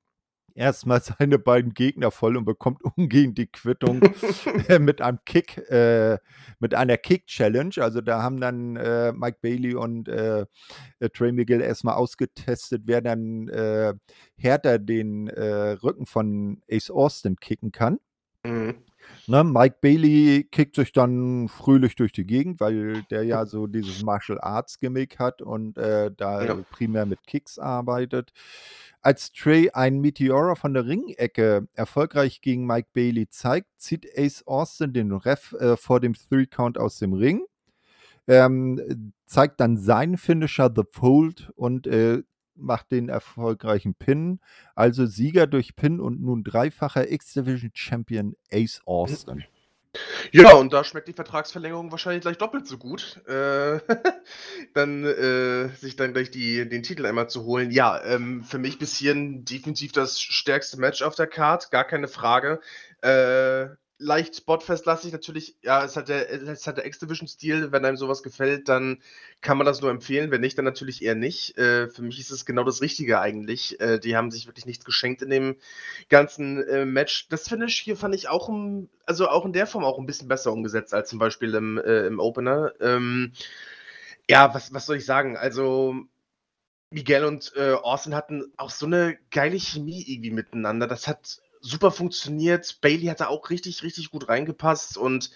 [0.54, 4.02] erstmal seine beiden Gegner voll und bekommt umgehend die Quittung
[4.68, 6.18] äh, mit einem Kick, äh,
[6.59, 7.74] mit einer Kick-Challenge.
[7.78, 10.44] Also da haben dann äh, Mike Bailey und äh,
[10.98, 13.94] äh, Trey Miguel erstmal ausgetestet, wer dann äh,
[14.37, 17.98] härter den Rücken von Ace Austin kicken kann.
[18.44, 18.85] Mhm.
[19.27, 24.03] Ne, Mike Bailey kickt sich dann fröhlich durch die Gegend, weil der ja so dieses
[24.03, 26.55] Martial Arts Gimmick hat und äh, da Ja.
[26.73, 28.33] primär mit Kicks arbeitet.
[29.03, 34.92] Als Trey einen Meteora von der Ringecke erfolgreich gegen Mike Bailey zeigt, zieht Ace Austin
[34.92, 37.42] den Ref äh, vor dem Three Count aus dem Ring,
[38.27, 42.23] ähm, zeigt dann seinen Finisher The Fold und äh,
[42.61, 44.40] macht den erfolgreichen Pin.
[44.75, 49.44] Also Sieger durch Pin und nun dreifacher X-Division Champion Ace Austin.
[50.33, 53.20] Ja, und da schmeckt die Vertragsverlängerung wahrscheinlich gleich doppelt so gut.
[53.27, 53.81] Äh,
[54.75, 57.73] dann äh, sich dann gleich die, den Titel einmal zu holen.
[57.73, 62.07] Ja, ähm, für mich bis hierhin definitiv das stärkste Match auf der Card, gar keine
[62.07, 62.61] Frage.
[63.03, 63.70] Äh,
[64.01, 67.71] leicht spotfest lasse ich natürlich, ja, es hat der, es halt der X-Division-Stil.
[67.71, 69.03] Wenn einem sowas gefällt, dann
[69.43, 70.31] kann man das nur empfehlen.
[70.31, 71.57] Wenn nicht, dann natürlich eher nicht.
[71.59, 73.79] Äh, für mich ist es genau das Richtige eigentlich.
[73.79, 75.57] Äh, die haben sich wirklich nichts geschenkt in dem
[76.09, 77.29] ganzen äh, Match.
[77.29, 80.29] Das Finish hier fand ich auch, im, also auch in der Form auch ein bisschen
[80.29, 82.73] besser umgesetzt als zum Beispiel im, äh, im Opener.
[82.81, 83.33] Ähm,
[84.29, 85.37] ja, was, was soll ich sagen?
[85.37, 85.95] Also
[86.91, 90.87] Miguel und äh, Austin hatten auch so eine geile Chemie irgendwie miteinander.
[90.87, 92.81] Das hat super funktioniert.
[92.81, 95.31] Bailey hat da auch richtig, richtig gut reingepasst und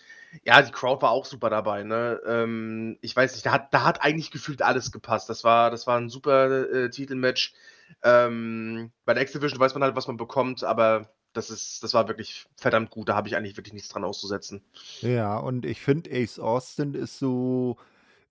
[0.44, 1.84] ja, die Crowd war auch super dabei.
[1.84, 2.20] Ne?
[2.26, 5.28] Ähm, ich weiß nicht, da hat, da hat eigentlich gefühlt alles gepasst.
[5.28, 7.54] Das war, das war ein super äh, Titelmatch.
[8.02, 12.08] Ähm, bei der X-Division weiß man halt, was man bekommt, aber das ist, das war
[12.08, 13.08] wirklich verdammt gut.
[13.08, 14.64] Da habe ich eigentlich wirklich nichts dran auszusetzen.
[15.00, 17.76] Ja, und ich finde, Ace Austin ist so,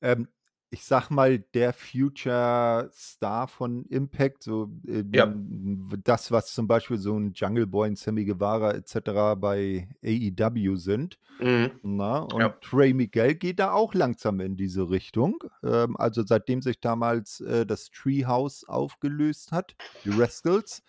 [0.02, 0.28] ähm,
[0.74, 4.72] ich sag mal, der Future Star von Impact, so
[5.14, 5.26] Ja.
[5.26, 9.36] ähm, das, was zum Beispiel so ein Jungle Boy, ein Sammy Guevara etc.
[9.40, 11.20] bei AEW sind.
[11.40, 11.72] Mhm.
[11.84, 12.50] Na, und Ja.
[12.62, 15.44] Trey Miguel geht da auch langsam in diese Richtung.
[15.64, 20.82] Ähm, also seitdem sich damals äh, das Treehouse aufgelöst hat, die Rascals,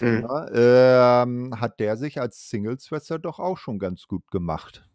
[0.00, 0.26] Mhm.
[0.28, 4.86] na, ähm, hat der sich als Singles-Wrestler doch auch schon ganz gut gemacht.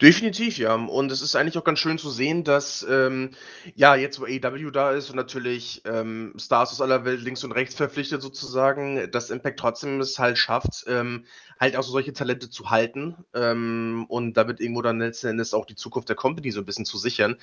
[0.00, 0.74] Definitiv, ja.
[0.74, 3.30] Und es ist eigentlich auch ganz schön zu sehen, dass, ähm,
[3.74, 7.52] ja, jetzt wo AEW da ist und natürlich ähm, Stars aus aller Welt links und
[7.52, 11.24] rechts verpflichtet sozusagen, dass Impact trotzdem es halt schafft, ähm,
[11.58, 15.66] halt auch so solche Talente zu halten ähm, und damit irgendwo dann letzten Endes auch
[15.66, 17.36] die Zukunft der Company so ein bisschen zu sichern.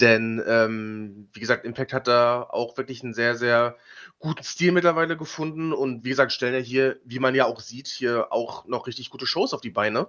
[0.00, 3.76] Denn, ähm, wie gesagt, Impact hat da auch wirklich einen sehr, sehr
[4.18, 7.86] guten Stil mittlerweile gefunden und wie gesagt, stellen ja hier, wie man ja auch sieht,
[7.88, 10.08] hier auch noch richtig gute Shows auf die Beine.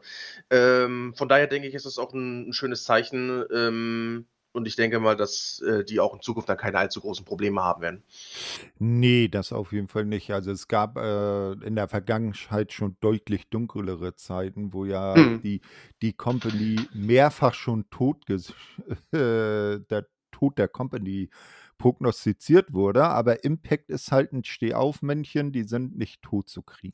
[0.50, 3.44] Ähm, von daher denke ich, ist das auch ein, ein schönes Zeichen.
[3.54, 7.26] Ähm, und ich denke mal, dass äh, die auch in Zukunft dann keine allzu großen
[7.26, 8.04] Probleme haben werden.
[8.80, 10.32] Nee, das auf jeden Fall nicht.
[10.32, 15.44] Also es gab äh, in der Vergangenheit schon deutlich dunklere Zeiten, wo ja Mhm.
[15.44, 15.62] die,
[16.02, 21.30] die Company mehrfach schon tot äh, der Tod der Company
[21.80, 26.94] prognostiziert wurde, aber Impact ist halt ein Stehaufmännchen, die sind nicht tot zu kriegen.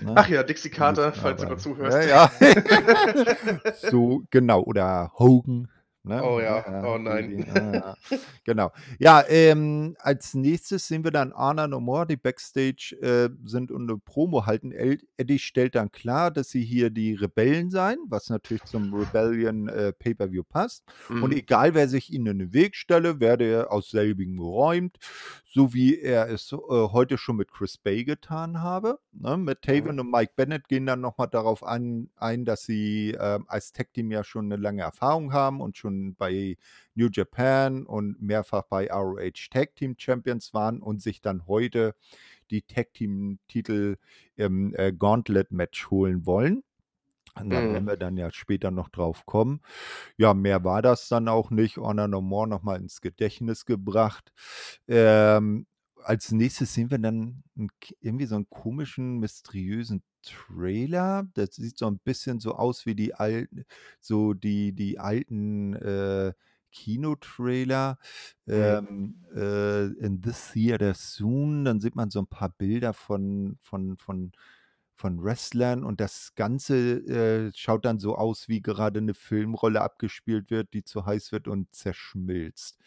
[0.00, 0.12] Ne?
[0.14, 2.08] Ach ja, Dixie Carter, falls du gerade zuhörst.
[2.08, 3.70] Ja, ja.
[3.90, 4.62] so, genau.
[4.62, 5.68] Oder Hogan.
[6.06, 6.22] Ne?
[6.22, 7.34] Oh ja, Ja, oh nein.
[7.48, 7.96] ah, ja.
[8.44, 8.72] Genau.
[8.98, 13.88] Ja, ähm, als nächstes sehen wir dann Arna No More, die Backstage äh, sind und
[13.90, 14.70] eine Promo halten.
[14.72, 19.92] Eddie stellt dann klar, dass sie hier die Rebellen seien, was natürlich zum Rebellion äh,
[19.94, 20.84] Pay-Per-View passt.
[21.18, 21.36] Und Mhm.
[21.38, 24.98] egal, wer sich ihnen in den Weg stelle, werde er aus selbigen geräumt,
[25.54, 28.98] so wie er es äh, heute schon mit Chris Bay getan habe.
[29.12, 29.36] Ne?
[29.36, 30.00] Mit Taven Mhm.
[30.00, 34.24] und Mike Bennett gehen dann nochmal darauf an, ein, dass sie äh, als Tech-Team ja
[34.24, 36.56] schon eine lange Erfahrung haben und schon bei
[36.96, 41.94] New Japan und mehrfach bei ROH Tag Team Champions waren und sich dann heute
[42.50, 43.96] die Tag Team Titel
[44.34, 46.64] im äh, Gauntlet Match holen wollen.
[47.36, 47.88] Und da werden Mhm.
[47.88, 49.60] wir dann ja später noch drauf kommen.
[50.18, 51.78] Ja, mehr war das dann auch nicht.
[51.78, 54.32] Honor No More nochmal ins Gedächtnis gebracht.
[54.88, 55.66] Ähm,
[56.04, 61.26] als nächstes sehen wir dann 'n k irgendwie so einen komischen, mysteriösen Trailer.
[61.34, 63.64] Das sieht so ein bisschen so aus wie die alten
[64.00, 66.34] so die die alten, äh,
[66.72, 67.98] Kinotrailer,
[68.56, 68.76] Mhm.
[68.78, 71.64] ähm, äh, „In this theater soon“.
[71.66, 74.32] Dann sieht man so ein paar Bilder von von von
[74.96, 76.98] von Wrestlern und das Ganze,
[77.48, 81.48] äh, schaut dann so aus, wie gerade eine Filmrolle abgespielt wird, die zu heiß wird
[81.48, 82.78] und zerschmilzt.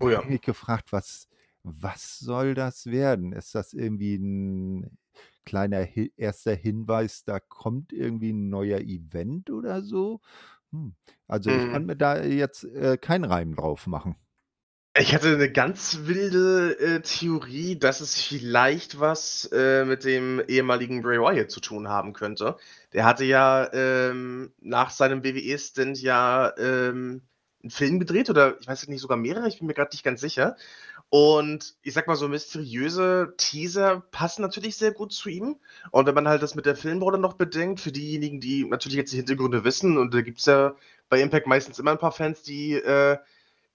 [0.00, 0.18] Oh da ja.
[0.18, 1.28] habe ich mich gefragt, was
[1.64, 3.32] was soll das werden?
[3.32, 4.98] Ist das irgendwie ein
[5.44, 10.20] kleiner Hi erster Hinweis, da kommt irgendwie ein neuer Event oder so?
[10.72, 10.94] Hm,
[11.26, 11.86] also, ich kann Mhm.
[11.86, 14.16] mir da jetzt, äh, keinen Reim drauf machen.
[14.96, 21.02] Ich hatte 'ne ganz wilde, äh, Theorie, dass es vielleicht was, äh, mit dem ehemaligen
[21.02, 22.56] Bray Wyatt zu tun haben könnte.
[22.92, 27.22] Der hatte ja, ähm, nach seinem WWE-Stint ja, ähm,
[27.62, 30.20] 'n Film gedreht oder ich weiß nicht, sogar mehrere, ich bin mir grad nicht ganz
[30.20, 30.56] sicher.
[31.10, 35.56] Und ich sage mal, so mysteriöse Teaser passen natürlich sehr gut zu ihm.
[35.90, 39.12] Und wenn man halt das mit der Filmrolle noch bedenkt, für diejenigen, die natürlich jetzt
[39.12, 40.74] die Hintergründe wissen, und da gibt's ja
[41.08, 43.16] bei Impact meistens immer 'n paar Fans, die, äh,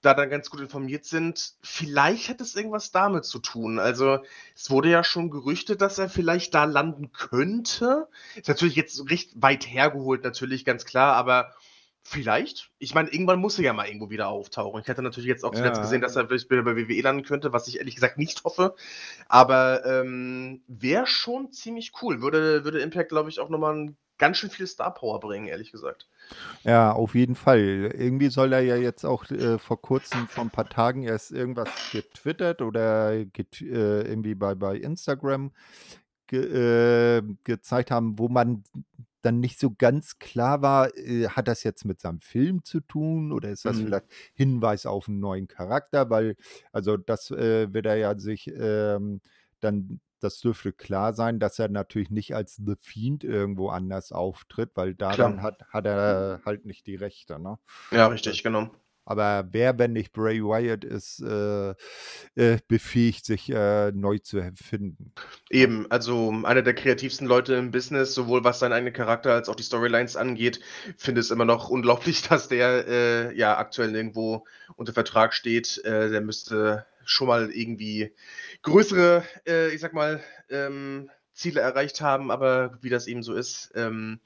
[0.06, 1.54] da dann ganz gut informiert sind.
[1.63, 3.80] Vielleicht hat es irgendwas damit zu tun.
[3.80, 4.20] Also,
[4.56, 8.08] es wurde ja schon gerüchtet, dass er vielleicht da landen könnte.
[8.36, 11.54] Ist natürlich jetzt recht weit hergeholt, natürlich, ganz klar, aber
[12.04, 12.72] vielleicht?
[12.80, 14.82] Ich meine, irgendwann muss er ja mal irgendwo wieder auftauchen.
[14.82, 15.82] Ich hätte natürlich jetzt auch zuletzt Ja.
[15.82, 18.76] gesehen, dass er vielleicht wieder bei WWE landen könnte, was ich ehrlich gesagt nicht hoffe.
[19.30, 22.22] Aber, ähm, wäre schon ziemlich cool.
[22.22, 25.47] Würde würde Impact, glaube ich, auch noch mal 'n ganz schön viel Star Power bringen,
[25.47, 26.08] ehrlich gesagt.
[26.65, 27.91] Ja, auf jeden Fall.
[27.93, 31.82] Irgendwie soll er ja jetzt auch, äh, vor Kurzem vor 'n paar Tagen erst irgendwas
[31.89, 35.52] getwittert oder get äh, irgendwie bei bei Instagram
[36.28, 38.63] ge äh, gezeigt haben, wo man
[39.23, 43.32] dann nicht so ganz klar war, äh, hat das jetzt mit seinem Film zu tun
[43.34, 43.82] oder ist das Mhm.
[43.82, 46.10] vielleicht Hinweis auf 'n neuen Charakter?
[46.10, 46.36] Weil
[46.71, 49.21] also, das, äh, wird er ja sich, ähm,
[49.60, 54.71] dann das dürfte klar sein, dass er natürlich nicht als The Fiend irgendwo anders auftritt,
[54.75, 55.41] weil daran Klar.
[55.41, 57.57] hat hat er halt nicht die Rechte, ne?
[57.91, 58.69] Ja, richtig, genau.
[59.06, 61.72] Aber wer, wenn nicht Bray Wyatt ist, äh,
[62.36, 65.24] äh, befähigt, sich, äh, neu zu erfinden, ne?
[65.50, 69.56] Eben, also, einer der kreativsten Leute im Business, sowohl was seinen eigenen Charakter als auch
[69.56, 70.60] die Storylines angeht.
[70.98, 75.84] Finde es immer noch unglaublich, dass der, äh, ja, aktuell irgendwo unter Vertrag steht.
[75.84, 78.13] Äh, der müsste schon mal irgendwie
[78.62, 83.72] größere, äh, ich sage mal, ähm, Ziele erreicht haben, aber wie das eben so ist,
[83.76, 84.20] ähm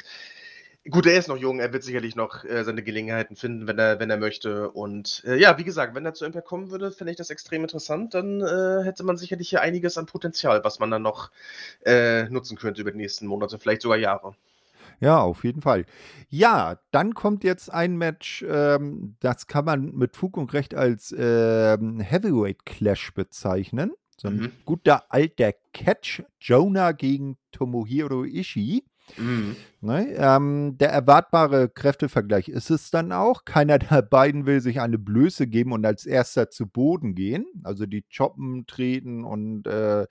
[0.90, 4.00] gut, er ist noch jung, er wird sicherlich noch, äh, seine Gelegenheiten finden, wenn er
[4.00, 4.70] wenn er möchte.
[4.72, 7.62] Und, äh, ja, wie gesagt, wenn er zu Impact kommen würde, fände ich das extrem
[7.64, 8.14] interessant.
[8.14, 11.32] Dann, äh, hätte man sicherlich hier einiges an Potenzial, was man dann noch,
[11.86, 14.36] äh, nutzen könnte über die nächsten Monate, vielleicht sogar Jahre.
[15.00, 15.86] Ja, auf jeden Fall.
[16.30, 21.14] Ja, dann kommt jetzt ein Match, ähm, das kann man mit Fug und Recht als,
[21.18, 23.94] ähm, Heavyweight Clash bezeichnen.
[24.20, 24.52] So 'n Mhm.
[24.66, 28.84] guter alter Catch, Jonah gegen Tomohiro Ishii.
[29.16, 29.58] Mhm.
[29.80, 33.46] Ne, ähm, der erwartbare Kräftevergleich ist es dann auch.
[33.46, 37.46] Keiner der beiden will sich eine Blöße geben und als Erster zu Boden gehen.
[37.64, 40.04] Also, die choppen, treten und, äh,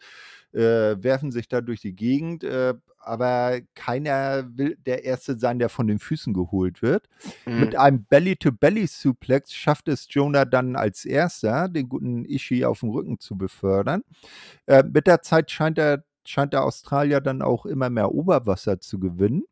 [0.53, 5.69] äh, werfen sich da durch die Gegend, äh, aber keiner will der Erste sein, der
[5.69, 7.09] von den Füßen geholt wird.
[7.55, 7.81] Mit Mhm.
[7.81, 13.37] einem Belly-to-Belly-Suplex schafft es Jonah dann als Erster, den guten Ishii auf 'n Rücken zu
[13.37, 14.03] befördern.
[14.67, 18.99] Äh, mit der Zeit scheint der scheint der Australier dann auch immer mehr Oberwasser zu
[18.99, 19.45] gewinnen.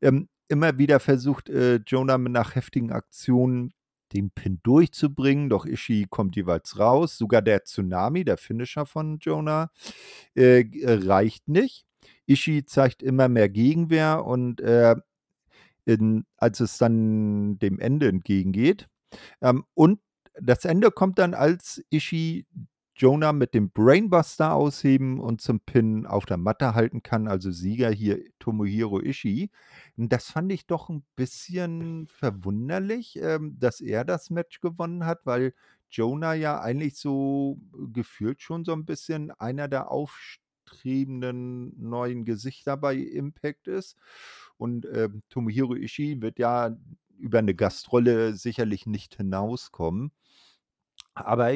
[0.00, 3.72] Ähm, immer wieder versucht, äh, Jonah nach heftigen Aktionen
[4.12, 7.16] den Pin durchzubringen, doch Ishii kommt jeweils raus.
[7.16, 9.70] Sogar der Tsunami, der Finisher von Jonah,
[10.34, 11.86] äh, g reicht nicht.
[12.26, 14.96] Ishii zeigt immer mehr Gegenwehr und, äh,
[15.84, 18.88] in als es dann dem Ende entgegengeht
[19.40, 20.00] ähm, und
[20.40, 22.46] das Ende kommt dann, als Ishii
[23.00, 27.28] Jonah mit dem Brainbuster ausheben und zum Pin auf der Matte halten kann.
[27.28, 29.50] Also Sieger hier Tomohiro Ishii.
[29.96, 35.54] Das fand ich doch ein bisschen verwunderlich, ähm, dass er das Match gewonnen hat, weil
[35.90, 42.96] Jonah ja eigentlich so gefühlt schon so ein bisschen einer der aufstrebenden neuen Gesichter bei
[42.96, 43.96] Impact ist.
[44.58, 46.76] Und ähm, Tomohiro Ishii wird ja
[47.16, 50.12] über eine Gastrolle sicherlich nicht hinauskommen.
[51.14, 51.50] Aber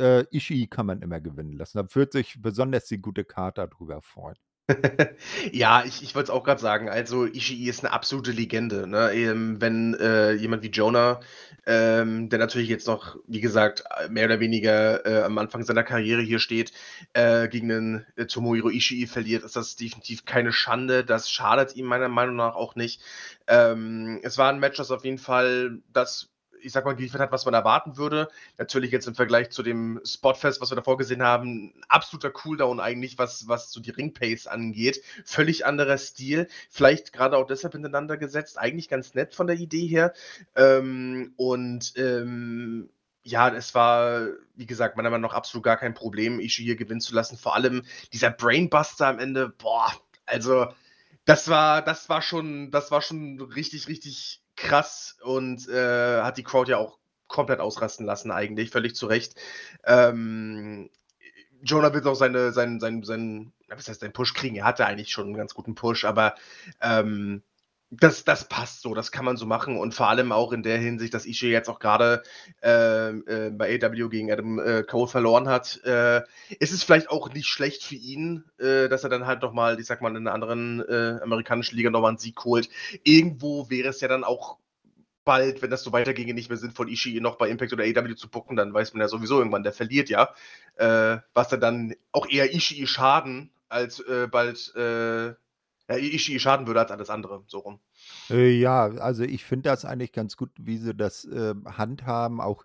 [0.00, 1.78] äh, Ishii kann man immer gewinnen lassen.
[1.78, 4.36] Da wird sich besonders die gute Karte darüber freuen.
[5.52, 6.88] Ja, ich ich wollte es auch gerade sagen.
[6.88, 9.12] Also, Ishii ist eine absolute Legende, ne?
[9.14, 11.20] Ähm, wenn, äh, jemand wie Jonah,
[11.66, 15.84] ähm, der natürlich jetzt noch, wie gesagt, äh, mehr oder weniger, äh, am Anfang seiner
[15.84, 16.72] Karriere hier steht,
[17.12, 21.04] äh, gegen den äh, Tomohiro Ishii verliert, ist das definitiv keine Schande.
[21.04, 23.00] Das schadet ihm meiner Meinung nach auch nicht.
[23.46, 26.30] Ähm, es war ein Match, das auf jeden Fall das
[26.62, 28.28] ich sag mal, geliefert hat, was man erwarten würde.
[28.58, 32.80] Natürlich jetzt im Vergleich zu dem Spotfest, was wir davor gesehen haben, ein absoluter Cooldown
[32.80, 35.02] eigentlich, was, was so die Ringpace angeht.
[35.24, 36.48] Völlig anderer Stil.
[36.70, 38.58] Vielleicht gerade auch deshalb hintereinander gesetzt.
[38.58, 40.12] Eigentlich ganz nett von der Idee her.
[40.54, 42.90] Ähm, und ähm,
[43.22, 47.00] ja, es war, wie gesagt, meiner Meinung nach absolut gar kein Problem, Ishii hier gewinnen
[47.00, 47.36] zu lassen.
[47.36, 47.82] Vor allem
[48.12, 49.92] dieser Brainbuster am Ende, boah,
[50.26, 50.68] also
[51.24, 56.42] das war, das war schon, das war schon richtig, richtig krass und äh, hat die
[56.42, 56.98] Crowd ja auch
[57.28, 59.34] komplett ausrasten lassen, eigentlich, völlig zu Recht.
[59.84, 60.90] Ähm,
[61.62, 64.56] Jonah wird auch seine, seinen, seinen, seinen, was heißt, seinen Push kriegen.
[64.56, 66.34] Er hatte eigentlich schon einen ganz guten Push, aber
[66.80, 67.42] ähm,
[67.90, 70.78] das, das passt so, das kann man so machen und vor allem auch in der
[70.78, 72.22] Hinsicht, dass Ishii jetzt auch gerade
[72.62, 76.22] äh, äh, bei AW gegen Adam äh, Cole verloren hat, äh,
[76.58, 79.86] ist es vielleicht auch nicht schlecht für ihn, äh, dass er dann halt nochmal, ich
[79.86, 82.68] sag mal, in einer anderen äh, amerikanischen Liga nochmal einen Sieg holt.
[83.04, 84.58] Irgendwo wäre es ja dann auch
[85.24, 88.28] bald, wenn das so weiterginge, nicht mehr sinnvoll, Ishii noch bei Impact oder AW zu
[88.28, 90.32] bucken, dann weiß man ja sowieso irgendwann, der verliert ja.
[90.76, 94.72] was er dann auch eher Ishii schaden, als bald
[95.88, 97.80] ja, Ishii schaden würde als alles andere, so rum.
[98.30, 102.64] Äh, ja, also ich finde das eigentlich ganz gut, wie sie das äh, handhaben, auch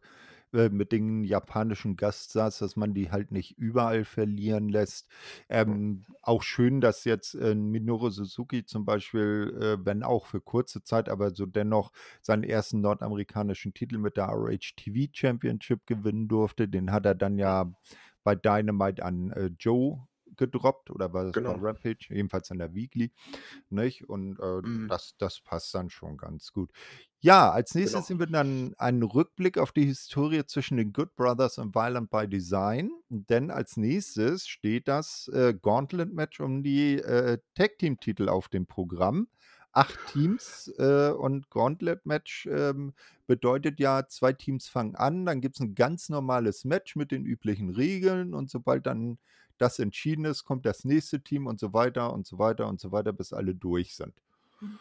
[0.53, 5.07] äh, mit den japanischen Gaststars, dass man die halt nicht überall verlieren lässt.
[5.49, 10.83] Ähm, auch schön, dass jetzt äh, Minoru Suzuki zum Beispiel, äh, wenn auch für kurze
[10.83, 11.91] Zeit, aber so dennoch
[12.21, 16.67] seinen ersten nordamerikanischen Titel mit der RH TV Championship gewinnen durfte.
[16.67, 17.71] Den hat er dann ja
[18.23, 20.05] bei Dynamite an äh, Joe
[20.41, 21.53] gedroppt oder war das genau.
[21.53, 22.07] bei Rampage?
[22.09, 23.11] Jedenfalls in der Weekly.
[23.69, 24.09] Nicht?
[24.09, 24.87] Und äh, mhm.
[24.89, 26.71] das, das passt dann schon ganz gut.
[27.19, 28.05] Ja, als nächstes genau.
[28.07, 32.27] sehen wir dann einen Rückblick auf die Historie zwischen den Good Brothers und Violent by
[32.27, 32.89] Design.
[33.09, 39.27] Denn als nächstes steht das äh, Gauntlet-Match um die äh, Tag-Team-Titel auf dem Programm
[39.73, 42.93] acht Teams äh, und Gauntlet-Match ähm,
[43.27, 47.25] bedeutet ja, zwei Teams fangen an, dann gibt es ein ganz normales Match mit den
[47.25, 49.17] üblichen Regeln und sobald dann
[49.61, 52.91] das entschieden ist, kommt das nächste Team und so weiter und so weiter und so
[52.91, 54.13] weiter, bis alle durch sind.
[54.59, 54.79] Mhm.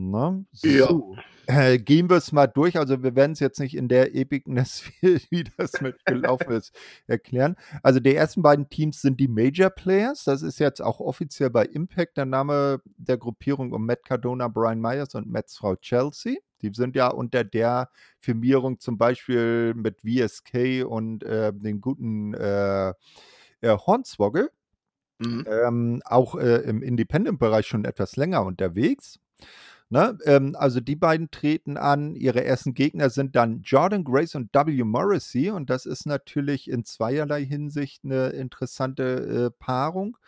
[0.00, 0.68] Na, so.
[0.68, 1.72] Ja.
[1.72, 2.78] Äh, gehen wir es mal durch.
[2.78, 6.72] Also wir werden es jetzt nicht in der Epicness, wie das mit gelaufen ist,
[7.08, 7.56] erklären.
[7.82, 10.22] Also die ersten beiden Teams sind die Major Players.
[10.22, 14.80] Das ist jetzt auch offiziell bei Impact der Name der Gruppierung um Matt Cardona, Brian
[14.80, 16.36] Myers und Matts Frau Chelsea.
[16.62, 22.92] Die sind ja unter der Firmierung zum Beispiel mit VSK und äh, den guten äh,
[23.60, 24.50] äh, Hornswoggle,
[25.18, 25.46] mhm.
[25.48, 29.18] ähm, auch äh, im Independent-Bereich schon etwas länger unterwegs.
[29.90, 30.18] Ne?
[30.26, 32.14] Ähm, also die beiden treten an.
[32.14, 34.84] Ihre ersten Gegner sind dann Jordan Grace und W.
[34.84, 35.50] Morrissey.
[35.50, 40.18] Und das ist natürlich in zweierlei Hinsicht eine interessante äh, Paarung,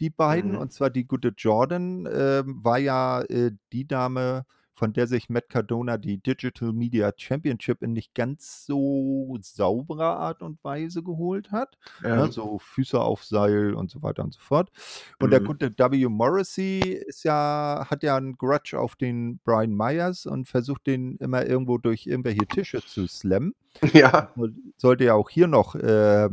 [0.00, 0.52] die beiden.
[0.52, 0.58] Mhm.
[0.58, 4.46] Und zwar die gute Jordan äh, war ja äh, die Dame,
[4.80, 10.40] von der sich Matt Cardona die Digital Media Championship in nicht ganz so sauberer Art
[10.40, 11.76] und Weise geholt hat.
[12.02, 12.16] Ne, ja.
[12.16, 14.70] Ne, so Füße auf Seil und so weiter und so fort.
[15.18, 15.30] Und mhm.
[15.32, 16.08] der gute W.
[16.08, 21.44] Morrissey ist ja, hat ja einen Grudge auf den Brian Myers und versucht den immer
[21.44, 23.54] irgendwo durch irgendwelche Tische zu slammen.
[23.92, 24.32] Ja.
[24.78, 26.30] Sollte ja auch hier noch äh,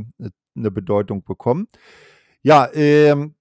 [0.56, 1.68] eine Bedeutung bekommen.
[2.44, 3.36] Ja, ähm,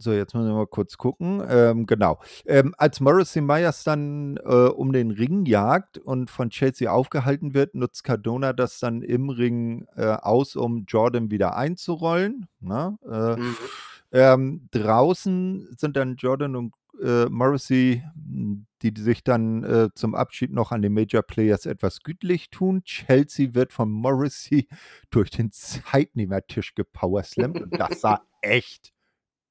[0.00, 1.42] so, jetzt müssen wir mal kurz gucken.
[1.46, 2.20] Ähm, genau.
[2.46, 7.74] Ähm, als Morrissey Myers dann äh, um den Ring jagt und von Chelsea aufgehalten wird,
[7.74, 12.48] nutzt Cardona das dann im Ring äh, aus, um Jordan wieder einzurollen.
[12.60, 12.96] Na?
[13.04, 13.36] Ne?
[13.36, 13.56] Äh, mhm.
[14.12, 16.72] ähm, draußen sind dann Jordan und
[17.02, 22.48] äh, Morrissey, die, sich dann äh, zum Abschied noch an den Major Players etwas gütlich
[22.50, 22.84] tun.
[22.84, 24.66] Chelsea wird von Morrissey
[25.10, 28.92] durch den Zeitnehmertisch gepowerslammt und das sah echt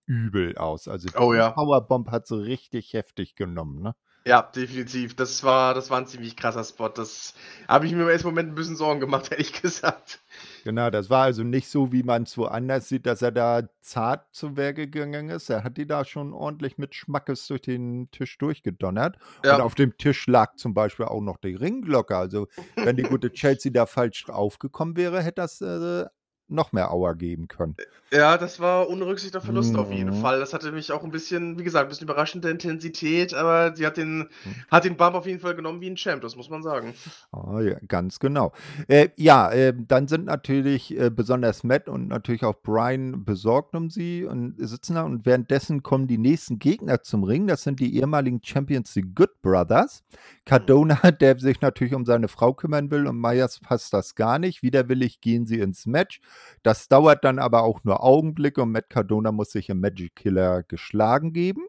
[0.10, 0.88] übel aus.
[0.88, 1.52] Also die oh, ja.
[1.52, 3.96] Powerbomb hat so richtig heftig genommen, ne?
[4.26, 5.16] Ja, definitiv.
[5.16, 6.90] Das war, das war ein ziemlich krasser Spot.
[6.90, 7.34] Das
[7.68, 10.20] habe ich mir im ersten Moment ein bisschen Sorgen gemacht, ehrlich gesagt.
[10.64, 14.28] Genau, das war also nicht so, wie man es woanders sieht, dass er da zart
[14.34, 15.50] zu Werke gegangen ist.
[15.50, 19.18] Er hat die da schon ordentlich mit Schmackes durch den Tisch durchgedonnert.
[19.38, 19.60] Und Ja.
[19.62, 22.18] auf dem Tisch lag zum Beispiel auch noch die Ringglocke.
[22.18, 26.06] Also, wenn die gute Chelsea da falsch draufgekommen wäre, hätte das äh,
[26.50, 27.76] noch mehr Auer geben können.
[28.12, 30.16] Ja, das war ohne Rücksicht auf Verluste auf jeden Mhm.
[30.16, 30.40] Fall.
[30.40, 33.98] Das hatte mich auch ein bisschen, wie gesagt, ein bisschen überraschende Intensität, aber sie hat
[33.98, 34.56] den, Mhm.
[34.72, 36.96] hat den Bump auf jeden Fall genommen wie ein Champ, das muss man sagen.
[37.32, 38.52] Ah, ja, ganz genau.
[38.88, 43.90] Äh, ja, äh, dann sind natürlich äh, besonders Matt und natürlich auch Brian besorgt um
[43.92, 47.46] sie und sitzen da und währenddessen kommen die nächsten Gegner zum Ring.
[47.46, 50.04] Das sind die ehemaligen Champions, die Good Brothers.
[50.46, 54.64] Cardona, der sich natürlich um seine Frau kümmern will und Myers passt das gar nicht.
[54.64, 56.22] Widerwillig gehen sie ins Match.
[56.64, 60.64] Das dauert dann aber auch nur Augenblicke und Matt Cardona muss sich im Magic Killer
[60.64, 61.66] geschlagen geben.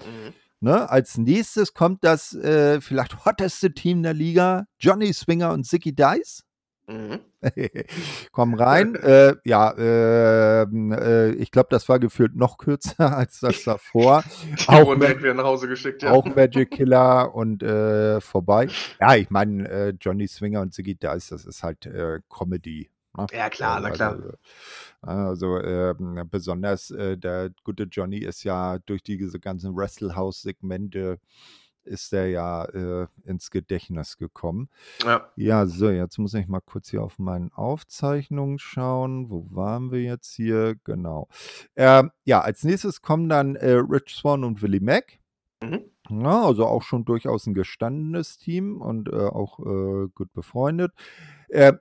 [0.00, 0.32] Mhm.
[0.60, 0.88] Ne?
[0.88, 6.44] Als nächstes kommt das äh, vielleicht hotteste Team der Liga, Johnny Swinger und Zicky Dice.
[6.88, 7.20] Mhm.
[8.32, 8.94] Kommen rein.
[8.94, 14.24] äh, ja, ähm, äh, ich glaube, das war gefühlt noch kürzer als das davor.
[14.66, 16.12] Auch wieder nach Hause geschickt, ja.
[16.12, 18.68] Auch Magic Killer und äh, vorbei.
[19.00, 22.90] Ja, ich meine, äh, Johnny Swinger und Ziggy Dice, das ist halt äh, Comedy.
[23.16, 23.26] Ne?
[23.32, 24.12] Ja, klar, na klar.
[24.12, 24.32] Also,
[25.02, 31.18] also ähm, besonders äh, der gute Johnny ist ja durch diese ganzen Wrestle-House-Segmente
[31.86, 34.68] ist er ja äh, ins Gedächtnis gekommen.
[35.04, 35.30] Ja.
[35.36, 39.30] Ja, so, jetzt muss ich mal kurz hier auf meinen Aufzeichnungen schauen.
[39.30, 40.74] Wo waren wir jetzt hier?
[40.84, 41.28] Genau.
[41.76, 45.20] Ähm, ja, als nächstes kommen dann äh, Rich Swan und Willie Mack.
[45.62, 45.84] Mhm.
[46.08, 50.92] Ja, also auch schon durchaus ein gestandenes Team und äh, auch äh, gut befreundet.
[51.48, 51.74] Äh,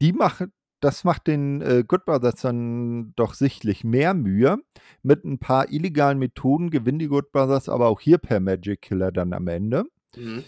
[0.00, 0.52] die machen,
[0.84, 4.58] das macht den äh, Good Brothers dann doch sichtlich mehr Mühe.
[5.02, 9.10] Mit ein paar illegalen Methoden gewinnen die Good Brothers aber auch hier per Magic Killer
[9.10, 9.84] dann am Ende.
[10.14, 10.44] Mhm.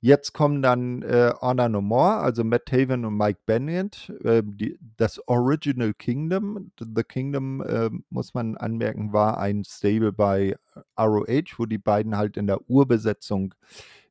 [0.00, 4.78] Jetzt kommen dann äh, Honor No More, also Matt Taven und Mike Bennett, äh, die,
[4.96, 6.72] das Original Kingdom.
[6.78, 10.56] The Kingdom, äh, muss man anmerken, war ein Stable bei
[10.98, 13.54] ROH, wo die beiden halt in der Urbesetzung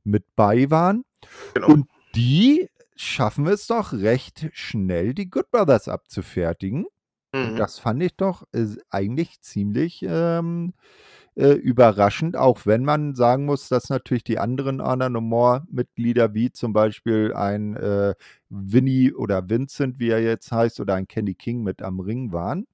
[0.05, 1.03] mit bei waren.
[1.53, 1.67] Genau.
[1.67, 6.85] Und die schaffen es doch recht schnell, die Good Brothers abzufertigen.
[7.33, 7.57] Mhm.
[7.57, 10.73] das fand ich doch äh, eigentlich ziemlich ähm,
[11.35, 16.51] äh, überraschend, auch wenn man sagen muss, dass natürlich die anderen Honor No More-Mitglieder, wie
[16.51, 18.15] zum Beispiel ein äh,
[18.49, 22.65] Vinny oder Vincent, wie er jetzt heißt, oder ein Kenny King mit am Ring waren.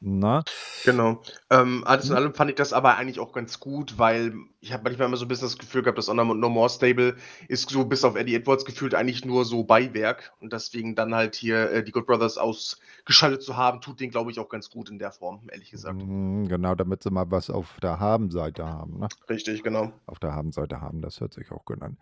[0.00, 0.44] Na?
[0.84, 1.22] Genau.
[1.50, 2.16] Ähm, alles in Mhm.
[2.16, 5.24] allem fand ich das aber eigentlich auch ganz gut, weil ich habe manchmal immer so
[5.24, 7.16] ein bisschen das Gefühl gehabt, das Honor No More Stable
[7.48, 11.34] ist so bis auf Eddie Edwards gefühlt eigentlich nur so Beiwerk und deswegen dann halt
[11.34, 14.90] hier äh, die Good Brothers ausgeschaltet zu haben, tut den glaube ich auch ganz gut
[14.90, 15.96] in der Form, ehrlich gesagt.
[16.02, 18.98] Mm, Genau, damit sie mal was auf der Habenseite haben.
[19.00, 19.08] Ne?
[19.30, 19.92] Richtig, genau.
[20.06, 21.96] Auf der Habenseite haben, das hört sich auch gut an.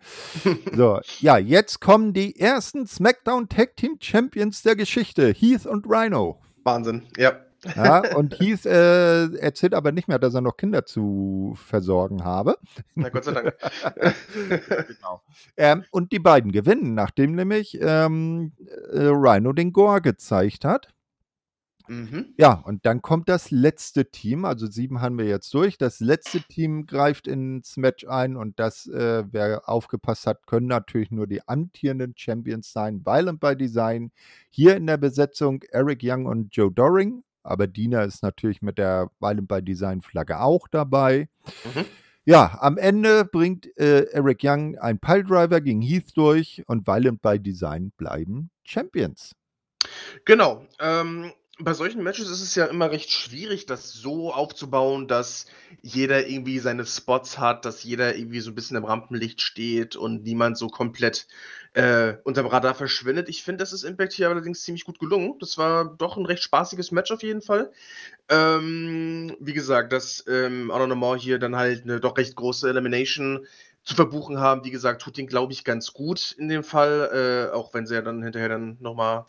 [0.73, 6.41] So, ja, jetzt kommen die ersten SmackDown Tag Team Champions der Geschichte, Heath und Rhino.
[6.63, 7.03] Wahnsinn.
[7.17, 7.33] Ja.
[7.75, 12.57] Ja, und Heath äh, erzählt aber nicht mehr, dass er noch Kinder zu versorgen habe.
[12.95, 13.55] Na Gott sei Dank.
[14.87, 15.21] Genau.
[15.57, 18.53] Ähm, und die beiden gewinnen, nachdem nämlich ähm,
[18.91, 20.93] äh, Rhino den Gore gezeigt hat.
[21.87, 22.33] mhm.
[22.37, 25.77] Ja, und dann kommt das letzte Team, also sieben haben wir jetzt durch.
[25.77, 31.11] Das letzte Team greift ins Match ein und das, äh, wer aufgepasst hat, können natürlich
[31.11, 33.05] nur die amtierenden Champions sein.
[33.05, 34.11] Violent by Design.
[34.49, 37.23] Hier in der Besetzung Eric Young und Joe Doring.
[37.45, 41.29] Aber Dina ist natürlich mit der Violent by Design Flagge auch dabei.
[41.63, 41.85] Mhm.
[42.25, 47.39] Ja, am Ende bringt äh, Eric Young einen Piledriver gegen Heath durch und Violent by
[47.39, 49.35] Design bleiben Champions.
[50.25, 50.65] Genau.
[50.79, 55.45] Ähm, bei solchen Matches ist es ja immer recht schwierig, das so aufzubauen, dass
[55.81, 60.23] jeder irgendwie seine Spots hat, dass jeder irgendwie so ein bisschen im Rampenlicht steht und
[60.23, 61.27] niemand so komplett
[61.73, 63.29] äh, unterm Radar verschwindet.
[63.29, 65.35] Ich finde, das ist Impact hier allerdings ziemlich gut gelungen.
[65.39, 67.71] Das war doch ein recht spaßiges Match auf jeden Fall.
[68.27, 72.67] Ähm, wie gesagt, dass ähm, Honor No More hier dann halt eine doch recht große
[72.67, 73.45] Elimination
[73.83, 74.65] zu verbuchen haben.
[74.65, 77.95] Wie gesagt, tut den, glaube ich, ganz gut in dem Fall, äh, auch wenn sie
[77.95, 79.25] ja dann hinterher dann nochmal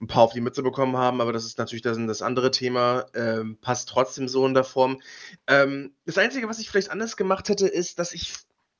[0.00, 3.06] ein paar auf die Mütze bekommen haben, aber das ist natürlich das, das andere Thema.
[3.14, 5.00] Ähm, passt trotzdem so in der Form.
[5.46, 8.34] Ähm, das Einzige, was ich vielleicht anders gemacht hätte, ist, dass ich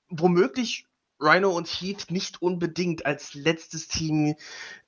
[0.08, 0.86] womöglich
[1.20, 4.36] Rhino und Heath nicht unbedingt als letztes Team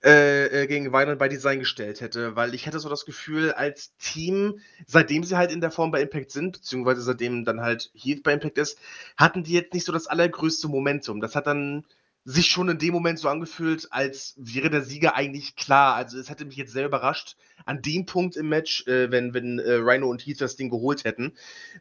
[0.04, 3.96] äh, äh, gegen Vinyl by Design gestellt hätte, weil ich hätte so das Gefühl, als
[3.98, 8.22] Team, seitdem sie halt in der Form bei Impact sind, beziehungsweise seitdem dann halt Heath
[8.22, 8.78] bei Impact ist,
[9.16, 11.20] hatten die jetzt nicht so das allergrößte Momentum.
[11.20, 11.84] Das hat dann
[12.24, 15.94] sich schon in dem Moment so angefühlt, als wäre der Sieger eigentlich klar.
[15.94, 19.58] Also es hätte mich jetzt sehr überrascht an dem Punkt im Match, äh, wenn, wenn
[19.58, 21.36] äh, Rhino und Heath das Ding geholt hätten.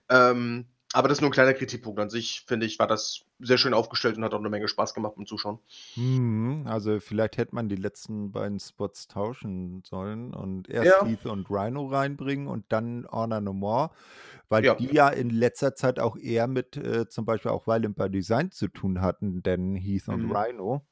[0.10, 2.00] Ähm, Aber das ist nur ein kleiner Kritikpunkt.
[2.00, 4.94] An sich, finde ich, war das sehr schön aufgestellt und hat auch eine Menge Spaß
[4.94, 5.60] gemacht beim Zuschauen.
[5.96, 11.04] Mhm, also vielleicht hätte man die letzten beiden Spots tauschen sollen und erst Ja.
[11.04, 13.92] Heath und Rhino reinbringen und dann Honor No More,
[14.50, 14.76] weil Ja.
[14.76, 18.52] die ja in letzter Zeit auch eher mit äh, zum Beispiel auch Violent by Design
[18.52, 20.32] zu tun hatten, denn Heath und Mhm.
[20.32, 20.86] Rhino.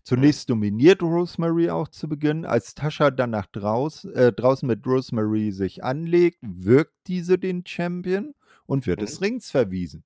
[0.04, 2.44] Zunächst dominiert Rosemary auch zu Beginn.
[2.44, 8.34] Als Tasha dann nach draus, äh, draußen mit Rosemary sich anlegt, wirkt diese den Champion
[8.66, 9.04] und wird Mhm.
[9.06, 10.04] des Rings verwiesen.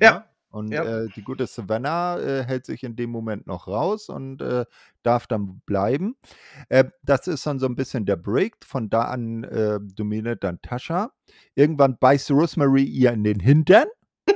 [0.00, 0.84] Ja, Und Ja.
[0.84, 4.64] äh, die gute Savannah äh, hält sich in dem Moment noch raus und äh,
[5.02, 6.16] darf dann bleiben.
[6.70, 8.56] Äh, das ist dann so ein bisschen der Break.
[8.64, 11.12] Von da an äh, dominiert dann Tascha.
[11.54, 13.86] Irgendwann beißt Rosemary ihr in den Hintern.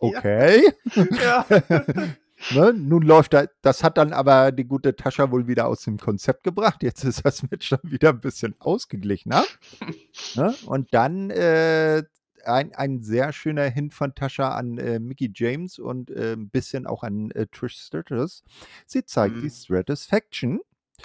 [0.00, 0.70] Okay.
[1.22, 1.46] ja.
[2.54, 2.72] ne?
[2.74, 6.44] Nun läuft da, das hat dann aber die gute Tascha wohl wieder aus dem Konzept
[6.44, 6.82] gebracht.
[6.82, 9.44] Jetzt ist das Match dann wieder ein bisschen ausgeglichener.
[10.36, 10.54] ne?
[10.66, 12.04] Und dann äh,
[12.44, 16.86] ein, ein sehr schöner Hint von Tascha an äh, Mickey James und äh, ein bisschen
[16.86, 18.42] auch an äh, Trish Stratus.
[18.86, 19.42] Sie zeigt Mhm.
[19.42, 20.60] die Stratusfaction,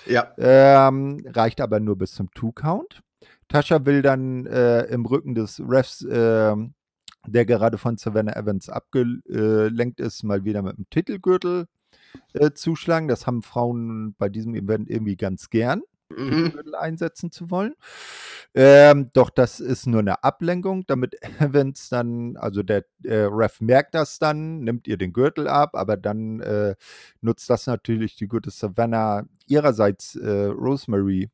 [0.06, 0.34] ja.
[0.38, 3.02] ähm, reicht aber nur bis zum Two-Count.
[3.48, 6.74] Tascha will dann äh, im Rücken des Refs, ähm,
[7.26, 11.68] der gerade von Savannah Evans abgelenkt ist, mal wieder mit dem Titelgürtel
[12.34, 13.08] äh, zuschlagen.
[13.08, 15.84] Das haben Frauen bei diesem Event irgendwie ganz gern.
[16.10, 16.54] Mhm.
[16.78, 17.74] Einsetzen zu wollen.
[18.54, 23.96] Ähm, doch das ist nur eine Ablenkung, damit Evans dann, also der äh, Ref merkt
[23.96, 26.76] das dann, nimmt ihr den Gürtel ab, aber dann äh,
[27.22, 31.30] nutzt das natürlich die gute Savannah ihrerseits äh, Rosemary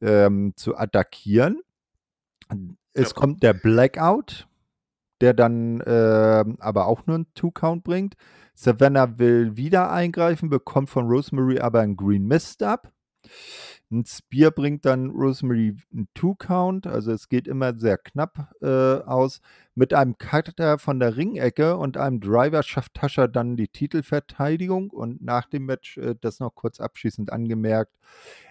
[0.00, 1.62] ähm, zu attackieren.
[2.94, 3.14] Es Ja.
[3.14, 4.48] kommt der Blackout,
[5.20, 8.14] der dann ähm, aber auch nur einen Two-Count bringt.
[8.54, 12.92] Savannah will wieder eingreifen, bekommt von Rosemary aber einen Green Mist ab.
[13.90, 19.40] Ein Spear bringt dann Rosemary einen Two-Count, also es geht immer sehr knapp äh, aus.
[19.74, 25.22] Mit einem Cutter von der Ringecke und einem Driver schafft Tascha dann die Titelverteidigung und
[25.22, 27.96] nach dem Match, äh, das noch kurz abschließend angemerkt,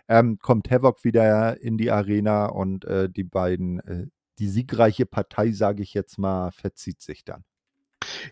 [0.07, 4.07] ähm, kommt Havoc wieder in die Arena und äh, die beiden, äh,
[4.39, 7.43] die siegreiche Partei, sage ich jetzt mal, verzieht sich dann.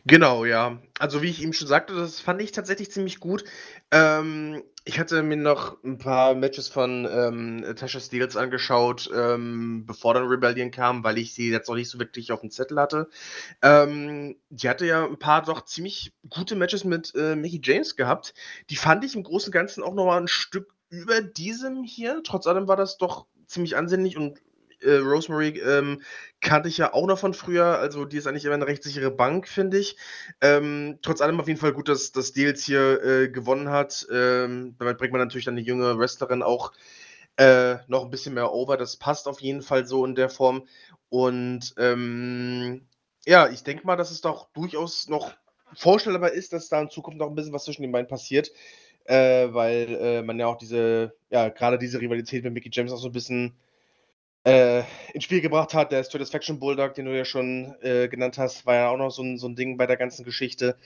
[0.06, 0.82] Genau, ja.
[1.00, 3.44] Also, wie ich eben schon sagte, das fand ich tatsächlich ziemlich gut.
[3.92, 10.14] Ähm, ich hatte mir noch ein paar Matches von ähm, Tasha Steels angeschaut, ähm, bevor
[10.14, 13.10] dann Rebellion kam, weil ich sie jetzt noch nicht so wirklich auf dem Zettel hatte.
[13.62, 18.34] Ähm, die hatte ja ein paar doch ziemlich gute Matches mit äh, Mickey James gehabt.
[18.70, 22.22] Die fand ich im Großen und Ganzen auch noch mal ein Stück über diesem hier.
[22.24, 24.40] Trotz allem war das doch ziemlich ansehnlich und
[24.82, 26.02] äh, Rosemary ähm,
[26.42, 27.80] kannte ich ja auch noch von früher.
[27.80, 29.98] Also die ist eigentlich immer eine recht sichere Bank, finde ich.
[30.42, 34.08] Ähm, trotz allem auf jeden Fall gut, dass das Deals hier äh, gewonnen hat.
[34.12, 36.72] Ähm, damit bringt man natürlich dann die junge Wrestlerin auch
[37.38, 38.78] äh, noch ein bisschen mehr over.
[38.78, 40.68] Das passt auf jeden Fall so in der Form.
[41.10, 42.88] Und ähm,
[43.26, 45.34] ja, ich denke mal, dass es doch durchaus noch
[45.74, 48.52] vorstellbar ist, dass da in Zukunft noch ein bisschen was zwischen den beiden passiert.
[49.06, 53.00] Äh, weil äh, man ja auch diese, ja, gerade diese Rivalität mit Mickey James auch
[53.00, 53.56] so ein bisschen
[54.44, 54.84] äh,
[55.14, 55.92] ins Spiel gebracht hat.
[55.92, 59.24] Der Stratisfaction Bulldog, den du ja schon äh, genannt hast, war ja auch noch so
[59.24, 60.78] ein, so ein Ding bei der ganzen Geschichte.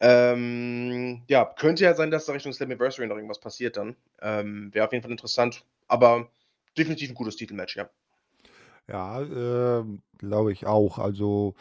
[0.00, 3.94] Ähm, ja, könnte ja sein, dass da Richtung Slammiversary noch irgendwas passiert dann.
[4.20, 6.28] Ähm, Wäre auf jeden Fall interessant, aber
[6.76, 7.88] definitiv ein gutes Titelmatch, ja.
[8.88, 9.84] Ja, äh,
[10.18, 10.98] glaube ich auch.
[10.98, 11.54] Also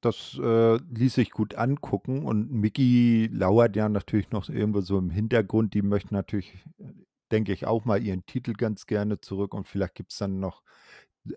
[0.00, 5.10] das äh, ließ sich gut angucken und Mickey lauert ja natürlich noch irgendwo so im
[5.10, 5.74] Hintergrund.
[5.74, 6.52] Die möchte natürlich,
[7.34, 10.62] denke ich, auch mal ihren Titel ganz gerne zurück und vielleicht gibt es dann noch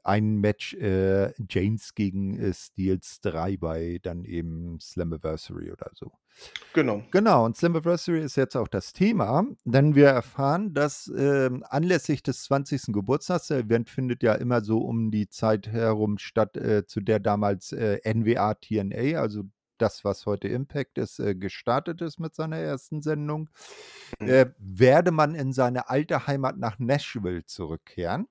[0.03, 6.11] ein Match äh, James gegen äh, Steels 3 bei dann eben Slammiversary oder so.
[6.73, 7.01] Genau.
[7.09, 12.43] Genau, und Slammiversary ist jetzt auch das Thema, denn wir erfahren, dass äh, anlässlich des
[12.43, 12.93] 20.
[12.93, 17.19] Geburtstags, der Event findet ja immer so um die Zeit herum statt, äh, zu der
[17.19, 19.45] damals äh, NWA TNA, also
[19.78, 23.49] das, was heute Impact ist, äh, gestartet ist mit seiner ersten Sendung,
[24.19, 24.28] Mhm.
[24.28, 28.28] äh, werde man in seine alte Heimat nach Nashville zurückkehren.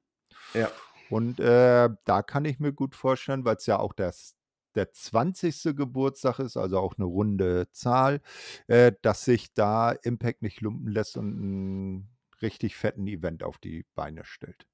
[0.54, 0.70] Ja.
[1.10, 4.34] Und äh, da kann ich mir gut vorstellen, weil es ja auch das,
[4.74, 5.74] der 20.
[5.76, 8.20] Geburtstag ist, also auch eine runde Zahl,
[8.66, 12.08] äh, dass sich da Impact nicht lumpen lässt und einen
[12.42, 14.66] richtig fetten Event auf die Beine stellt.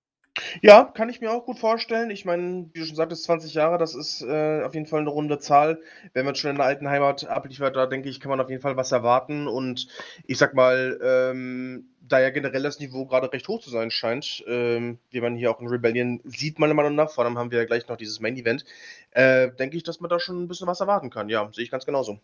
[0.60, 2.10] Ja, kann ich mir auch gut vorstellen.
[2.10, 5.10] Ich meine, wie du schon sagtest, 20 Jahre, das ist äh, auf jeden Fall eine
[5.10, 5.80] runde Zahl.
[6.12, 8.60] Wenn man schon in der alten Heimat abliefert, da denke ich, kann man auf jeden
[8.62, 9.46] Fall was erwarten.
[9.46, 9.86] Und
[10.26, 14.42] ich sag mal, ähm, da ja generell das Niveau gerade recht hoch zu sein scheint,
[14.48, 17.58] ähm, wie man hier auch in Rebellion sieht, meiner Meinung nach, vor allem haben wir
[17.58, 18.64] ja gleich noch dieses Main Event,
[19.12, 21.28] äh, denke ich, dass man da schon ein bisschen was erwarten kann.
[21.28, 22.18] Ja, sehe ich ganz genauso.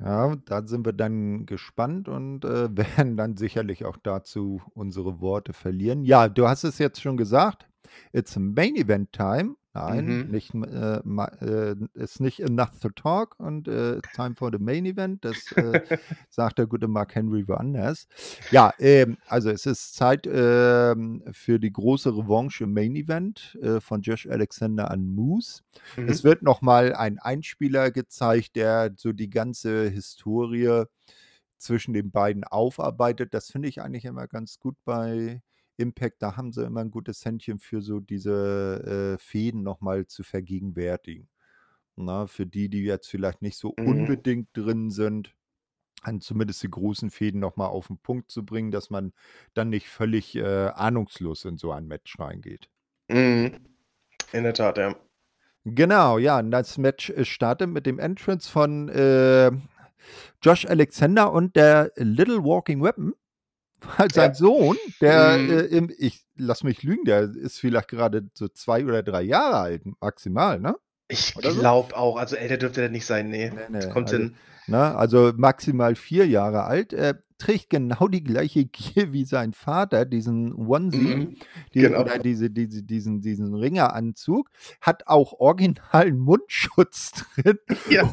[0.00, 5.52] Ja, da sind wir dann gespannt und äh, werden dann sicherlich auch dazu unsere Worte
[5.52, 6.04] verlieren.
[6.04, 7.66] Ja, du hast es jetzt schon gesagt.
[8.12, 9.56] It's Main Event Time.
[9.72, 10.24] Nein, Mhm.
[10.26, 15.24] nicht, äh, äh, ist nicht enough to talk und äh, time for the Main Event.
[15.24, 15.80] Das äh,
[16.28, 18.08] sagt der gute Mark Henry woanders.
[18.50, 23.80] Ja, ähm, also es ist Zeit ähm, für die große Revanche im Main Event äh,
[23.80, 25.62] von Josh Alexander an Moose.
[26.06, 26.24] Es Mhm.
[26.24, 30.84] wird nochmal ein Einspieler gezeigt, der so die ganze Historie
[31.58, 33.34] zwischen den beiden aufarbeitet.
[33.34, 35.42] Das finde ich eigentlich immer ganz gut bei
[35.80, 36.22] Impact.
[36.22, 41.28] Da haben sie immer ein gutes Händchen für so diese äh, Fäden nochmal zu vergegenwärtigen.
[41.96, 43.86] Na, für die, die jetzt vielleicht nicht so Mhm.
[43.86, 45.34] unbedingt drin sind,
[46.02, 49.12] an zumindest die großen Fäden nochmal auf den Punkt zu bringen, dass man
[49.54, 52.70] dann nicht völlig äh, ahnungslos in so ein Match reingeht.
[53.08, 53.58] Mhm.
[54.32, 54.94] In der Tat, ja.
[55.64, 59.50] Genau, ja, das Match äh, startet mit dem Entrance von äh,
[60.42, 63.14] Josh Alexander und der Little Walking Weapon.
[63.98, 64.34] Weil sein Ja.
[64.34, 65.50] Sohn, der, Mhm.
[65.50, 69.56] äh, im, ich lass mich lügen, der ist vielleicht gerade so zwei oder drei Jahre
[69.58, 70.76] alt, maximal, ne?
[71.08, 71.60] Ich Oder so?
[71.60, 73.50] glaube auch, also älter dürfte der nicht sein, nee.
[73.50, 74.36] Nee, nee, kommt also, hin.
[74.66, 76.92] ne, also maximal vier Jahre alt.
[76.92, 81.36] Er trägt genau die gleiche Gier wie sein Vater, diesen Onesie, Mhm.
[81.74, 82.02] die, Genau.
[82.02, 88.04] oder diese, diese, diesen, diesen Ringeranzug, hat auch originalen Mundschutz drin Ja.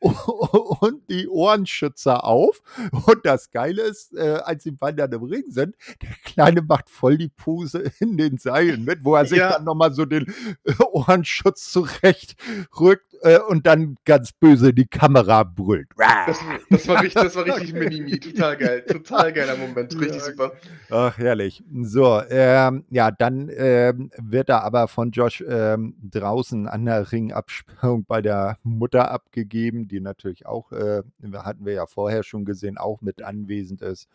[0.00, 2.60] und die Ohrenschützer auf.
[3.06, 6.88] Und das Geile ist, äh, als die beiden dann im Ring sind, der Kleine macht
[6.88, 9.50] voll die Pose in den Seilen mit, wo er sich Ja.
[9.52, 10.26] dann nochmal so den
[10.64, 12.36] äh, Ohrenschutz zurecht
[12.78, 15.88] rückt äh, und dann ganz böse in die Kamera brüllt.
[16.26, 16.38] Das,
[16.70, 18.20] das, war richtig, das war richtig Mini-Me.
[18.20, 18.84] Total geil.
[18.88, 19.92] Total geiler Moment.
[20.00, 20.30] Richtig Ja.
[20.30, 20.52] super.
[20.90, 21.62] Ach, herrlich.
[21.82, 28.04] So, ähm, ja, dann ähm, wird er aber von Josh ähm, draußen an der Ringabsperrung
[28.04, 31.02] bei der Mutter abgegeben, die natürlich auch, äh,
[31.34, 34.08] hatten wir ja vorher schon gesehen, auch mit anwesend ist.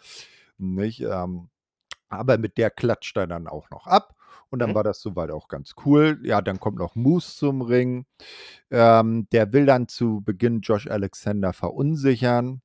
[0.58, 1.02] Nicht?
[1.02, 1.50] Ähm,
[2.10, 4.16] aber mit der klatscht er dann auch noch ab.
[4.50, 4.76] Und dann Mhm.
[4.76, 6.20] war das soweit auch ganz cool.
[6.24, 8.06] Ja, dann kommt noch Moose zum Ring.
[8.72, 12.62] Ähm, der will dann zu Beginn Josh Alexander verunsichern.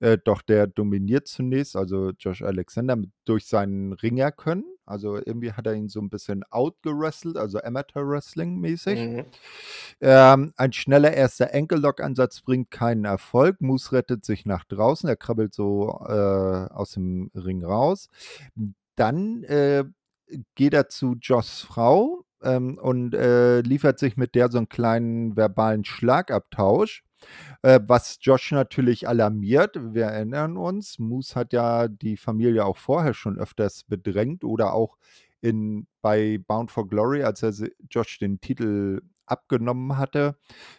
[0.00, 4.64] Äh, doch der dominiert zunächst, also Josh Alexander mit, durch seinen Ringerkönnen.
[4.84, 9.00] Also irgendwie hat er ihn so ein bisschen outgerestelt, also Amateur-Wrestling-mäßig.
[9.00, 9.24] Mhm.
[10.00, 13.60] Ähm, ein schneller erster Ankle-Lock-Ansatz bringt keinen Erfolg.
[13.60, 18.08] Moose rettet sich nach draußen, er krabbelt so äh, aus dem Ring raus.
[18.94, 19.84] Dann äh,
[20.54, 25.36] geht er zu Joss Frau ähm, und äh, liefert sich mit der so einen kleinen
[25.36, 27.02] verbalen Schlagabtausch.
[27.62, 29.76] Äh, was Josh natürlich alarmiert.
[29.94, 34.96] Wir erinnern uns, Moose hat ja die Familie auch vorher schon öfters bedrängt oder auch
[35.40, 37.52] in, bei Bound for Glory, als er
[37.90, 40.36] Josh den Titel abgenommen hatte.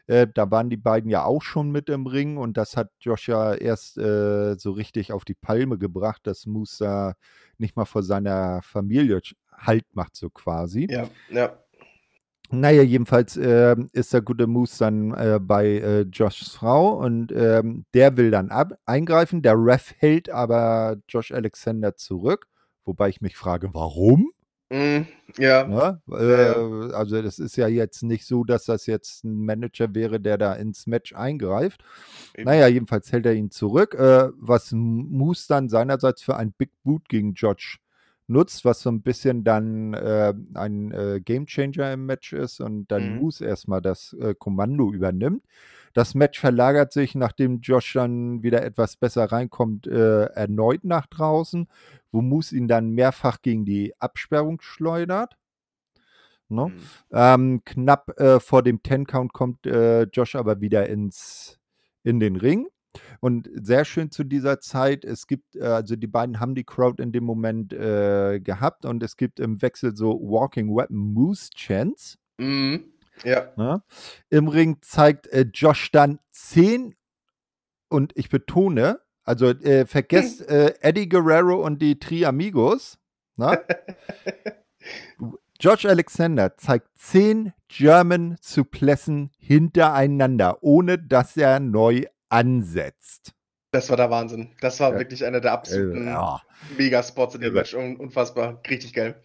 [0.08, 3.28] Äh, da waren die beiden ja auch schon mit im Ring und das hat Josh
[3.28, 7.14] ja erst äh, so richtig auf die Palme gebracht, dass Moose da
[7.58, 9.22] nicht mal vor seiner Familie
[9.52, 10.88] Halt macht, so quasi.
[10.89, 11.58] Ja, ja.
[12.50, 17.86] Naja, jedenfalls ähm, ist der gute Moose dann äh, bei äh, Joshs Frau und ähm,
[17.93, 19.41] der will dann ab eingreifen.
[19.41, 22.48] Der Ref hält aber Josh Alexander zurück,
[22.86, 24.32] wobei ich mich frage, warum?
[24.70, 25.08] Mhm.
[25.38, 25.66] Ja.
[25.66, 26.02] Ne?
[26.10, 30.38] Äh, also das ist ja jetzt nicht so, dass das jetzt ein Manager wäre, der
[30.38, 31.84] da ins Match eingreift.
[32.34, 32.45] Eben.
[32.45, 37.08] Naja, jedenfalls hält er ihn zurück, äh, was Moose dann seinerseits für ein Big Boot
[37.10, 37.80] gegen Josh
[38.28, 43.13] nutzt, was so ein bisschen dann äh, ein äh, Gamechanger im Match ist und dann
[43.13, 43.19] Mhm.
[43.19, 45.43] Moose erstmal das äh, Kommando übernimmt.
[45.93, 51.67] Das Match verlagert sich, nachdem Josh dann wieder etwas besser reinkommt, äh, erneut nach draußen,
[52.11, 55.38] wo Moose ihn dann mehrfach gegen die Absperrung schleudert.
[56.49, 56.67] Ne?
[56.67, 56.73] Mhm.
[57.11, 61.59] Ähm, knapp äh, vor dem Ten-Count kommt äh, Josh aber wieder ins,
[62.03, 62.67] in den Ring.
[63.20, 67.02] Und sehr schön zu dieser Zeit, es gibt, äh, also die beiden haben die Crowd
[67.02, 72.18] in dem Moment äh, gehabt und es gibt im Wechsel so Walking Weapon Moose Chants.
[72.38, 72.86] Mhm.
[73.24, 73.52] Ja.
[73.56, 73.82] Ne?
[74.30, 76.95] Im Ring zeigt äh, Josh dann 10
[77.89, 82.98] und ich betone, also äh, vergesst äh, Eddie Guerrero und die Tri Amigos.
[83.36, 83.60] Ne?
[85.60, 93.34] Josh Alexander zeigt 10 German Suplessen hintereinander, ohne dass er neu ansetzt.
[93.71, 94.49] Das war der Wahnsinn.
[94.61, 94.99] Das war Ja.
[94.99, 96.41] wirklich einer der absoluten Äh, ja.
[96.78, 97.53] Megaspots in dem.
[97.53, 97.73] Match.
[97.73, 98.61] Un unfassbar.
[98.69, 99.21] Richtig geil.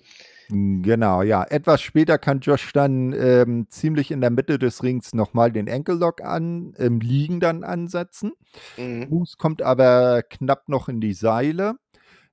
[0.49, 1.45] Genau, ja.
[1.45, 5.95] Etwas später kann Josh dann ähm, ziemlich in der Mitte des Rings nochmal den Ankle
[5.95, 8.33] Lock an, im Liegen dann ansetzen.
[8.77, 9.07] Mhm.
[9.09, 11.77] Moose kommt aber knapp noch in die Seile.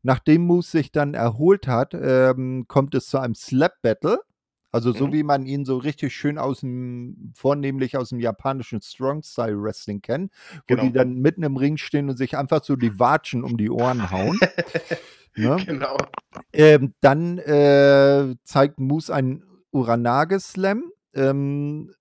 [0.01, 4.20] Nachdem Moose sich dann erholt hat, ähm, kommt es zu einem Slap Battle.
[4.72, 5.13] Also so Mhm.
[5.13, 10.01] wie man ihn so richtig schön aus dem, vornehmlich aus dem japanischen Strong Style Wrestling
[10.01, 10.32] kennt,
[10.67, 10.84] wo Genau.
[10.84, 14.11] die dann mitten im Ring stehen und sich einfach so die Watschen um die Ohren
[14.11, 14.39] hauen.
[15.36, 15.57] ne?
[15.65, 15.97] Genau.
[16.53, 21.93] Ähm, dann äh, zeigt Moose einen Uranage-Slam, ähm,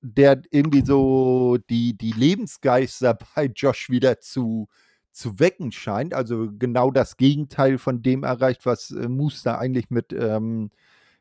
[0.00, 4.68] der irgendwie so die, die Lebensgeister bei Josh wieder zu,
[5.12, 6.14] zu wecken scheint.
[6.14, 10.70] Also genau das Gegenteil von dem erreicht, was äh, Moose da eigentlich mit ähm,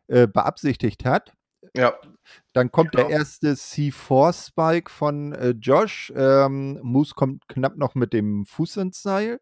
[0.07, 1.33] äh, beabsichtigt hat.
[1.75, 1.93] Ja.
[2.53, 3.07] Dann kommt Genau.
[3.07, 6.11] der erste C4-Spike von äh, Josh.
[6.15, 9.39] Ähm, Moose kommt knapp noch mit dem Fuß ins Seil.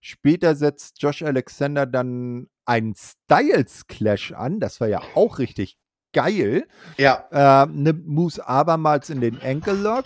[0.00, 4.60] Später setzt Josh Alexander dann einen Styles Clash an.
[4.60, 5.78] Das war ja auch richtig
[6.12, 6.66] geil.
[6.96, 7.64] Ja.
[7.64, 10.04] Äh, nimmt Moose abermals in den Ankle Lock.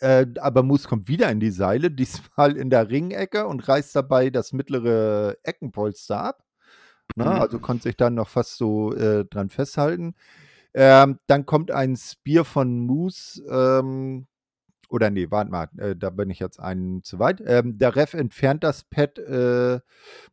[0.00, 4.30] Äh, aber Moose kommt wieder in die Seile, diesmal in der Ringecke und reißt dabei
[4.30, 6.42] das mittlere Eckenpolster ab.
[7.16, 7.24] Ne?
[7.24, 7.40] Mhm.
[7.40, 10.14] Also konnte sich dann noch fast so äh, dran festhalten.
[10.74, 13.42] Ähm, dann kommt ein Spear von Moose.
[13.48, 14.26] Ähm,
[14.88, 17.42] oder nee, warte mal, äh, da bin ich jetzt einen zu weit.
[17.46, 19.80] Ähm, der Ref entfernt das Pad äh,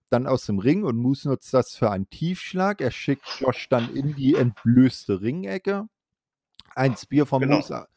[0.09, 2.81] dann aus dem Ring und Moose nutzt das für einen Tiefschlag.
[2.81, 5.87] Er schickt Josh dann in die entblößte Ringecke.
[6.75, 7.57] Ein Spear von Genau.
[7.57, 7.87] Moose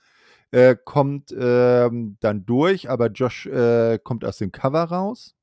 [0.53, 5.35] äh, kommt ähm, dann durch, aber Josh äh, kommt aus dem Cover raus.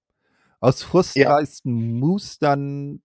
[0.62, 1.34] Aus Frust Ja.
[1.34, 3.02] reißt Moose dann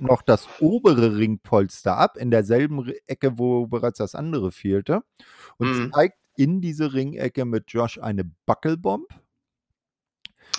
[0.00, 5.02] noch das obere Ringpolster ab, in derselben Ecke, wo bereits das andere fehlte.
[5.56, 5.92] Und Mhm.
[5.92, 9.08] zeigt in diese Ringecke mit Josh eine Buckelbomb.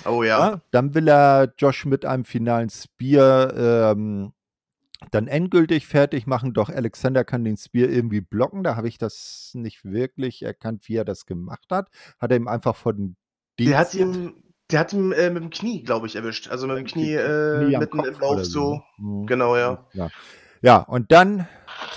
[0.05, 0.39] Oh ja.
[0.51, 4.34] Ja, dann will er Josh mit einem finalen Spear ähm,
[5.11, 8.63] dann endgültig fertig machen, doch Alexander kann den Spear irgendwie blocken.
[8.63, 11.89] Da habe ich das nicht wirklich erkannt, wie er das gemacht hat.
[12.19, 13.15] Hat er ihm einfach vor den
[13.59, 16.49] Der hat Dienst- ihn, der hat ihn äh, mit dem Knie, glaube ich, erwischt.
[16.49, 18.74] Also mit dem Knie, äh, Knie mitten im Kopf oder Lauf so.
[18.74, 18.84] ne?
[18.97, 19.26] Mhm.
[19.26, 19.86] Genau, ja.
[19.93, 20.09] Ja.
[20.61, 21.47] ja, und dann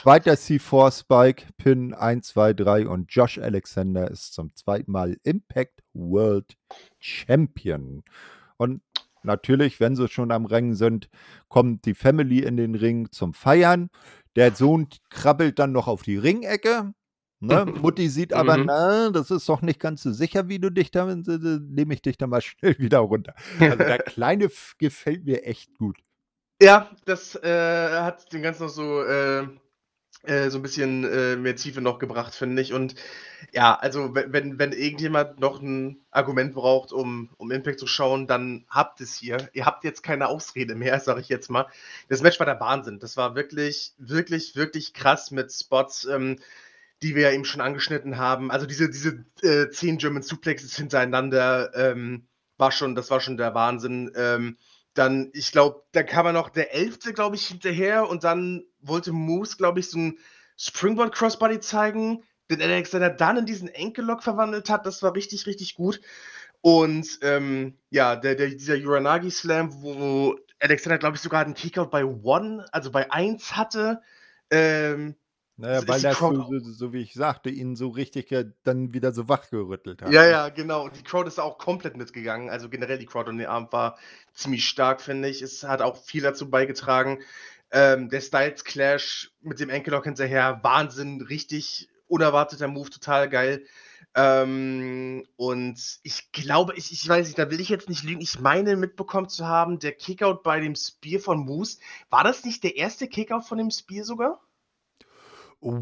[0.00, 5.82] zweiter C4 Spike, Pin 1, 2, 3 und Josh Alexander ist zum zweiten Mal Impact
[5.92, 6.56] World
[6.98, 8.04] Champion.
[8.56, 8.82] Und
[9.22, 11.10] natürlich, wenn sie schon am Ring sind,
[11.48, 13.90] kommt die Family in den Ring zum Feiern.
[14.34, 16.94] Der Sohn krabbelt dann noch auf die Ringecke.
[17.42, 17.66] Ne?
[17.82, 18.66] Mutti sieht aber, Mhm.
[18.66, 22.16] na, das ist doch nicht ganz so sicher, wie du dich da, nehme ich dich
[22.16, 23.34] dann mal schnell wieder runter.
[23.58, 25.98] Also der Kleine gefällt mir echt gut.
[26.60, 29.42] Ja, das äh, hat den Ganzen noch so, äh,
[30.22, 32.72] äh, so ein bisschen äh, mehr Tiefe noch gebracht, finde ich.
[32.72, 32.94] Und
[33.52, 38.28] ja, also wenn, wenn, wenn irgendjemand noch ein Argument braucht, um, um Impact zu schauen,
[38.28, 39.50] dann habt es hier.
[39.52, 41.66] Ihr habt jetzt keine Ausrede mehr, sage ich jetzt mal.
[42.08, 43.00] Das Match war der Wahnsinn.
[43.00, 46.38] Das war wirklich, wirklich, wirklich krass mit Spots, ähm,
[47.02, 48.50] die wir ja eben schon angeschnitten haben.
[48.50, 52.28] Also diese, diese äh, zehn German Suplexes hintereinander ähm,
[52.58, 54.12] war schon, das war schon der Wahnsinn.
[54.14, 54.56] Ähm,
[54.94, 59.12] dann, ich glaube, da kam er noch der Elfte, glaube ich, hinterher und dann wollte
[59.12, 60.18] Moose, glaube ich, so ein
[60.56, 64.86] Springboard Crossbody zeigen, den Alexander dann in diesen Enkellock verwandelt hat.
[64.86, 66.00] Das war richtig, richtig gut.
[66.60, 71.90] Und ähm, ja, der, der, dieser Uranagi Slam, wo Alexander, glaube ich, sogar einen Kickout
[71.90, 74.02] bei One, also bei 1 hatte.
[74.50, 75.16] Ähm,
[75.56, 78.34] Naja, Ist weil die das so, so, wie ich sagte, ihn so richtig
[78.64, 80.10] dann wieder so wachgerüttelt hat.
[80.10, 80.88] Ja, ja, genau.
[80.88, 82.48] Die Crowd ist auch komplett mitgegangen.
[82.48, 83.98] Also generell die Crowd an den Abend war
[84.32, 85.42] ziemlich stark, finde ich.
[85.42, 87.20] Es hat auch viel dazu beigetragen.
[87.70, 93.64] Ähm, der Styles Clash mit dem Enkellock hinterher, Wahnsinn, richtig unerwarteter Move, total geil.
[94.14, 98.20] Ähm, und ich glaube, ich, ich weiß nicht, da will ich jetzt nicht lügen.
[98.20, 101.78] Ich meine mitbekommen zu haben, der Kickout bei dem Spear von Moose,
[102.10, 104.40] war das nicht der erste Kickout von dem Spear sogar?
[105.64, 105.80] Oh,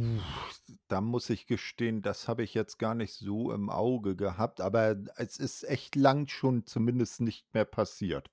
[0.89, 4.95] da muss ich gestehen, das habe ich jetzt gar nicht so im Auge gehabt, aber
[5.16, 8.28] es ist echt lang schon zumindest nicht mehr passiert.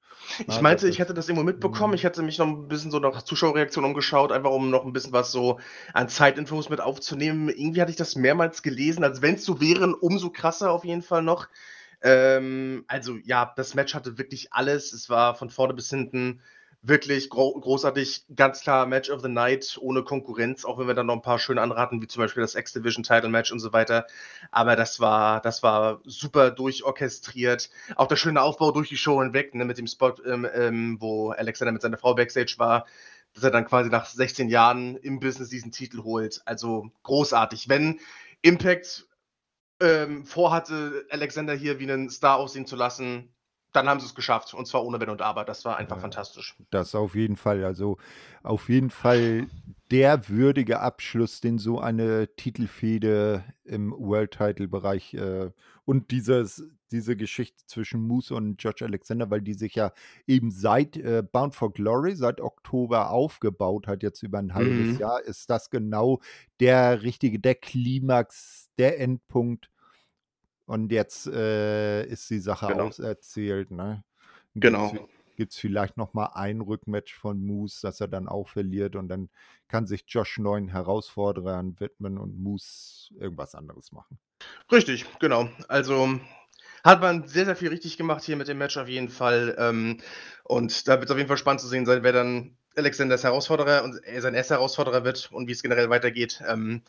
[0.45, 1.93] Ich ja, meinte, ich hätte das irgendwo mitbekommen.
[1.93, 2.08] Ich mhm.
[2.08, 5.32] hätte mich noch ein bisschen so nach Zuschauerreaktionen umgeschaut, einfach um noch ein bisschen was
[5.32, 5.58] so
[5.93, 7.48] an Zeitinfos mit aufzunehmen.
[7.48, 11.02] Irgendwie hatte ich das mehrmals gelesen, als wenn es so wären, umso krasser auf jeden
[11.02, 11.48] Fall noch.
[12.02, 14.91] Ähm, also ja, das Match hatte wirklich alles.
[14.91, 16.41] Es war von vorne bis hinten
[16.88, 21.08] wirklich gro großartig, ganz klar Match of the Night, ohne Konkurrenz, auch wenn wir dann
[21.08, 24.08] noch ein paar schöne anraten, wie zum Beispiel das X-Division-Title-Match und so weiter.
[24.52, 27.70] Aber das war, das war super durchorchestriert.
[27.96, 31.32] Auch der schöne Aufbau durch die Show hinweg, ne, mit dem Spot, ähm, ähm, wo
[31.32, 32.86] Alexander mit seiner Frau Backstage war,
[33.34, 36.42] dass er dann quasi nach 16 Jahren im Business diesen Titel holt.
[36.46, 37.70] Also großartig.
[37.70, 38.00] Wenn
[38.42, 39.08] Impact
[39.80, 43.34] ähm, vorhatte, Alexander hier wie einen Star aussehen zu lassen,
[43.74, 44.53] dann haben sie es geschafft.
[44.53, 45.45] Und zwar ohne Wenn und Aber.
[45.45, 46.55] Das war einfach ja, fantastisch.
[46.70, 47.63] Das auf jeden Fall.
[47.63, 47.97] Also
[48.43, 49.47] auf jeden Fall
[49.91, 55.51] der würdige Abschluss, den so eine Titelfehde im World-Title-Bereich äh,
[55.86, 59.93] und dieses, diese Geschichte zwischen Moose und George Alexander, weil die sich ja
[60.26, 64.97] eben seit äh, Bound for Glory, seit Oktober aufgebaut hat, jetzt über ein halbes mhm.
[64.97, 66.20] Jahr, ist das genau
[66.59, 69.70] der richtige, der Klimax, der Endpunkt
[70.68, 72.88] und jetzt äh, ist die Sache genau.
[72.88, 73.72] auserzählt.
[73.72, 74.03] Ne?
[74.53, 74.93] Genau.
[75.38, 79.07] Gibt es vielleicht noch mal ein Rückmatch von Moose, dass er dann auch verliert und
[79.07, 79.30] dann
[79.68, 84.18] kann sich Josh neuen Herausforderern widmen und Moose irgendwas anderes machen.
[84.72, 85.47] Richtig, genau.
[85.68, 86.20] Also
[86.84, 89.55] hat man sehr, sehr viel richtig gemacht hier mit dem Match auf jeden Fall.
[89.59, 89.99] Ähm,
[90.43, 93.84] und da wird es auf jeden Fall spannend zu sehen sein, wer dann Alexanders Herausforderer
[93.84, 96.41] und er sein erster Herausforderer wird und wie es generell weitergeht.
[96.47, 96.82] Ähm,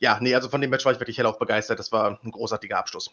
[0.00, 1.78] ja, nee, also von dem Match war ich wirklich hellauf begeistert.
[1.78, 3.10] Das war ein großartiger Abschluss.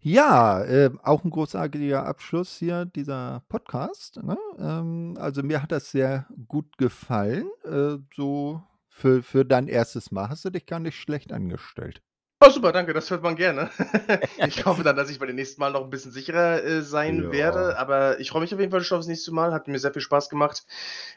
[0.00, 4.22] Ja, äh, auch ein großartiger Abschluss hier, dieser Podcast.
[4.22, 4.36] Ne?
[4.58, 7.48] Ähm, also mir hat das sehr gut gefallen.
[7.64, 12.02] Äh, so für, für dein erstes Mal hast du dich gar nicht schlecht angestellt.
[12.40, 13.70] Oh, super, danke, das hört man gerne.
[14.46, 17.22] ich hoffe dann, dass ich bei den nächsten Mal noch ein bisschen sicherer äh, sein
[17.22, 17.32] ja.
[17.32, 17.78] werde.
[17.78, 19.52] Aber ich freue mich auf jeden Fall schon aufs nächste Mal.
[19.52, 20.66] Hat mir sehr viel Spaß gemacht.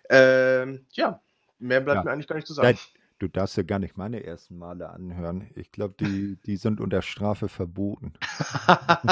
[0.09, 1.20] Ähm, ja,
[1.59, 2.03] mehr bleibt ja.
[2.03, 2.78] mir eigentlich gar nicht zu sagen.
[3.20, 5.49] Du darfst ja gar nicht meine ersten Male anhören.
[5.55, 8.13] Ich glaube, die, die sind unter Strafe verboten.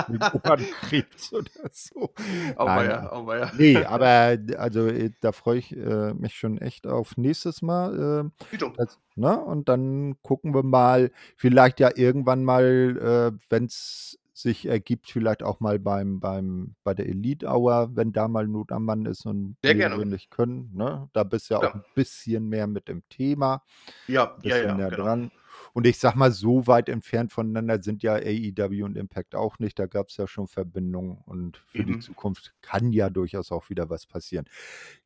[0.08, 2.14] Mit Ohrenkrebs oder so.
[2.56, 3.52] Auweia, auweia.
[3.58, 8.32] Nee, aber also äh, da freue ich äh, mich schon echt auf nächstes Mal.
[8.52, 9.40] Äh, das, ne?
[9.40, 15.44] Und dann gucken wir mal, vielleicht ja irgendwann mal, äh, wenn es sich ergibt, vielleicht
[15.44, 19.26] auch mal beim, beim, bei der Elite Hour, wenn da mal Not am Mann ist
[19.26, 20.06] und Sehr gerne.
[20.06, 20.72] nicht können.
[20.76, 21.10] Ne?
[21.14, 23.64] Da bist du ja, ja, auch ein bisschen mehr mit dem Thema.
[24.08, 24.74] Ja, ja, ja.
[24.76, 24.90] Genau.
[24.90, 25.32] dran.
[25.72, 29.80] Und ich sag mal, so weit entfernt voneinander sind ja AEW und Impact auch nicht.
[29.80, 31.86] Da gab es ja schon Verbindungen und für mhm.
[31.88, 34.46] die Zukunft kann ja durchaus auch wieder was passieren.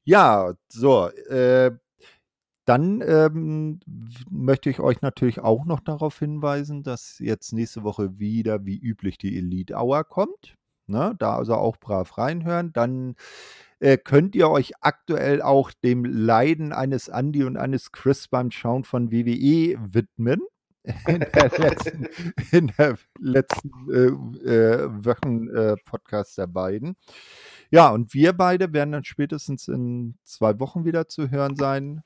[0.04, 1.72] Ja, so, äh,
[2.70, 3.80] dann ähm,
[4.30, 9.18] möchte ich euch natürlich auch noch darauf hinweisen, dass jetzt nächste Woche wieder wie üblich
[9.18, 10.56] die Elite Hour kommt.
[10.86, 11.16] Ne?
[11.18, 12.72] Da also auch brav reinhören.
[12.72, 13.16] Dann
[13.80, 18.84] äh, könnt ihr euch aktuell auch dem Leiden eines Andy und eines Chris beim Schauen
[18.84, 20.42] von WWE widmen.
[21.08, 22.08] In der letzten,
[22.52, 26.96] in der letzten äh, äh, Wochen-Podcast der beiden.
[27.72, 32.02] Ja, und wir beide werden dann spätestens in zwei Wochen wieder zu hören sein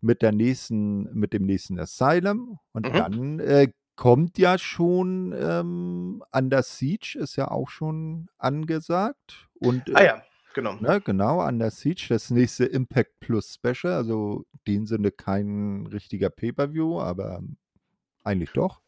[0.00, 2.58] mit der nächsten, mit dem nächsten Asylum.
[2.72, 2.92] Und mhm.
[2.92, 9.48] dann äh, kommt ja schon ähm, Under Siege, ist ja auch schon angesagt.
[9.60, 10.22] Und, ah ja,
[10.54, 10.74] genau.
[10.76, 13.92] Ne, genau, Under Siege, das nächste Impact Plus Special.
[13.92, 17.42] Also in dem Sinne kein richtiger Pay-Per-View, aber
[18.22, 18.80] eigentlich doch.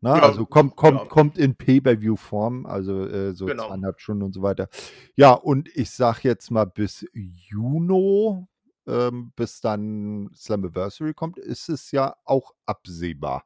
[0.00, 1.10] Na, ja, also kommt, kommt, genau.
[1.10, 3.68] kommt in Pay-Per-View-Form, also äh, so genau.
[3.68, 4.68] zweieinhalb Stunden und so weiter.
[5.16, 8.46] Ja, und ich sag jetzt mal bis Juni,
[8.86, 13.44] ähm, bis dann Slammiversary kommt, ist es ja auch absehbar.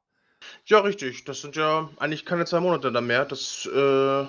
[0.64, 1.24] Ja, richtig.
[1.24, 3.24] Das sind ja eigentlich keine zwei Monate dann mehr.
[3.24, 4.26] Das äh,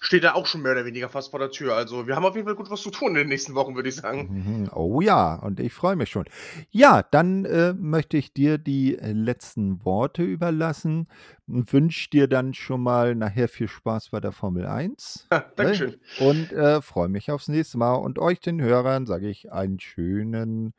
[0.00, 1.74] steht ja auch schon mehr oder weniger fast vor der Tür.
[1.74, 3.88] Also wir haben auf jeden Fall gut was zu tun in den nächsten Wochen, würde
[3.88, 4.28] ich sagen.
[4.30, 4.70] Mhm.
[4.74, 6.24] Oh ja, und ich freue mich schon.
[6.70, 11.08] Ja, dann äh, möchte ich dir die letzten Worte überlassen
[11.46, 15.28] und wünsche dir dann schon mal nachher viel Spaß bei der Formel 1.
[15.32, 15.90] Ja, Dankeschön.
[15.90, 16.26] Ne?
[16.26, 17.94] Und äh, freue mich aufs nächste Mal.
[17.94, 20.74] Und euch, den Hörern, sage ich einen schönen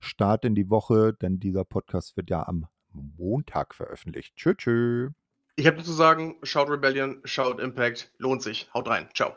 [0.00, 4.36] Start in die Woche, denn dieser Podcast wird ja am Montag veröffentlicht.
[4.36, 4.56] Tschüss.
[4.56, 5.23] tschüss.
[5.56, 8.68] Ich habe nur zu sagen, schaut Rebellion, schaut Impact, lohnt sich.
[8.74, 9.08] Haut rein.
[9.14, 9.36] Ciao.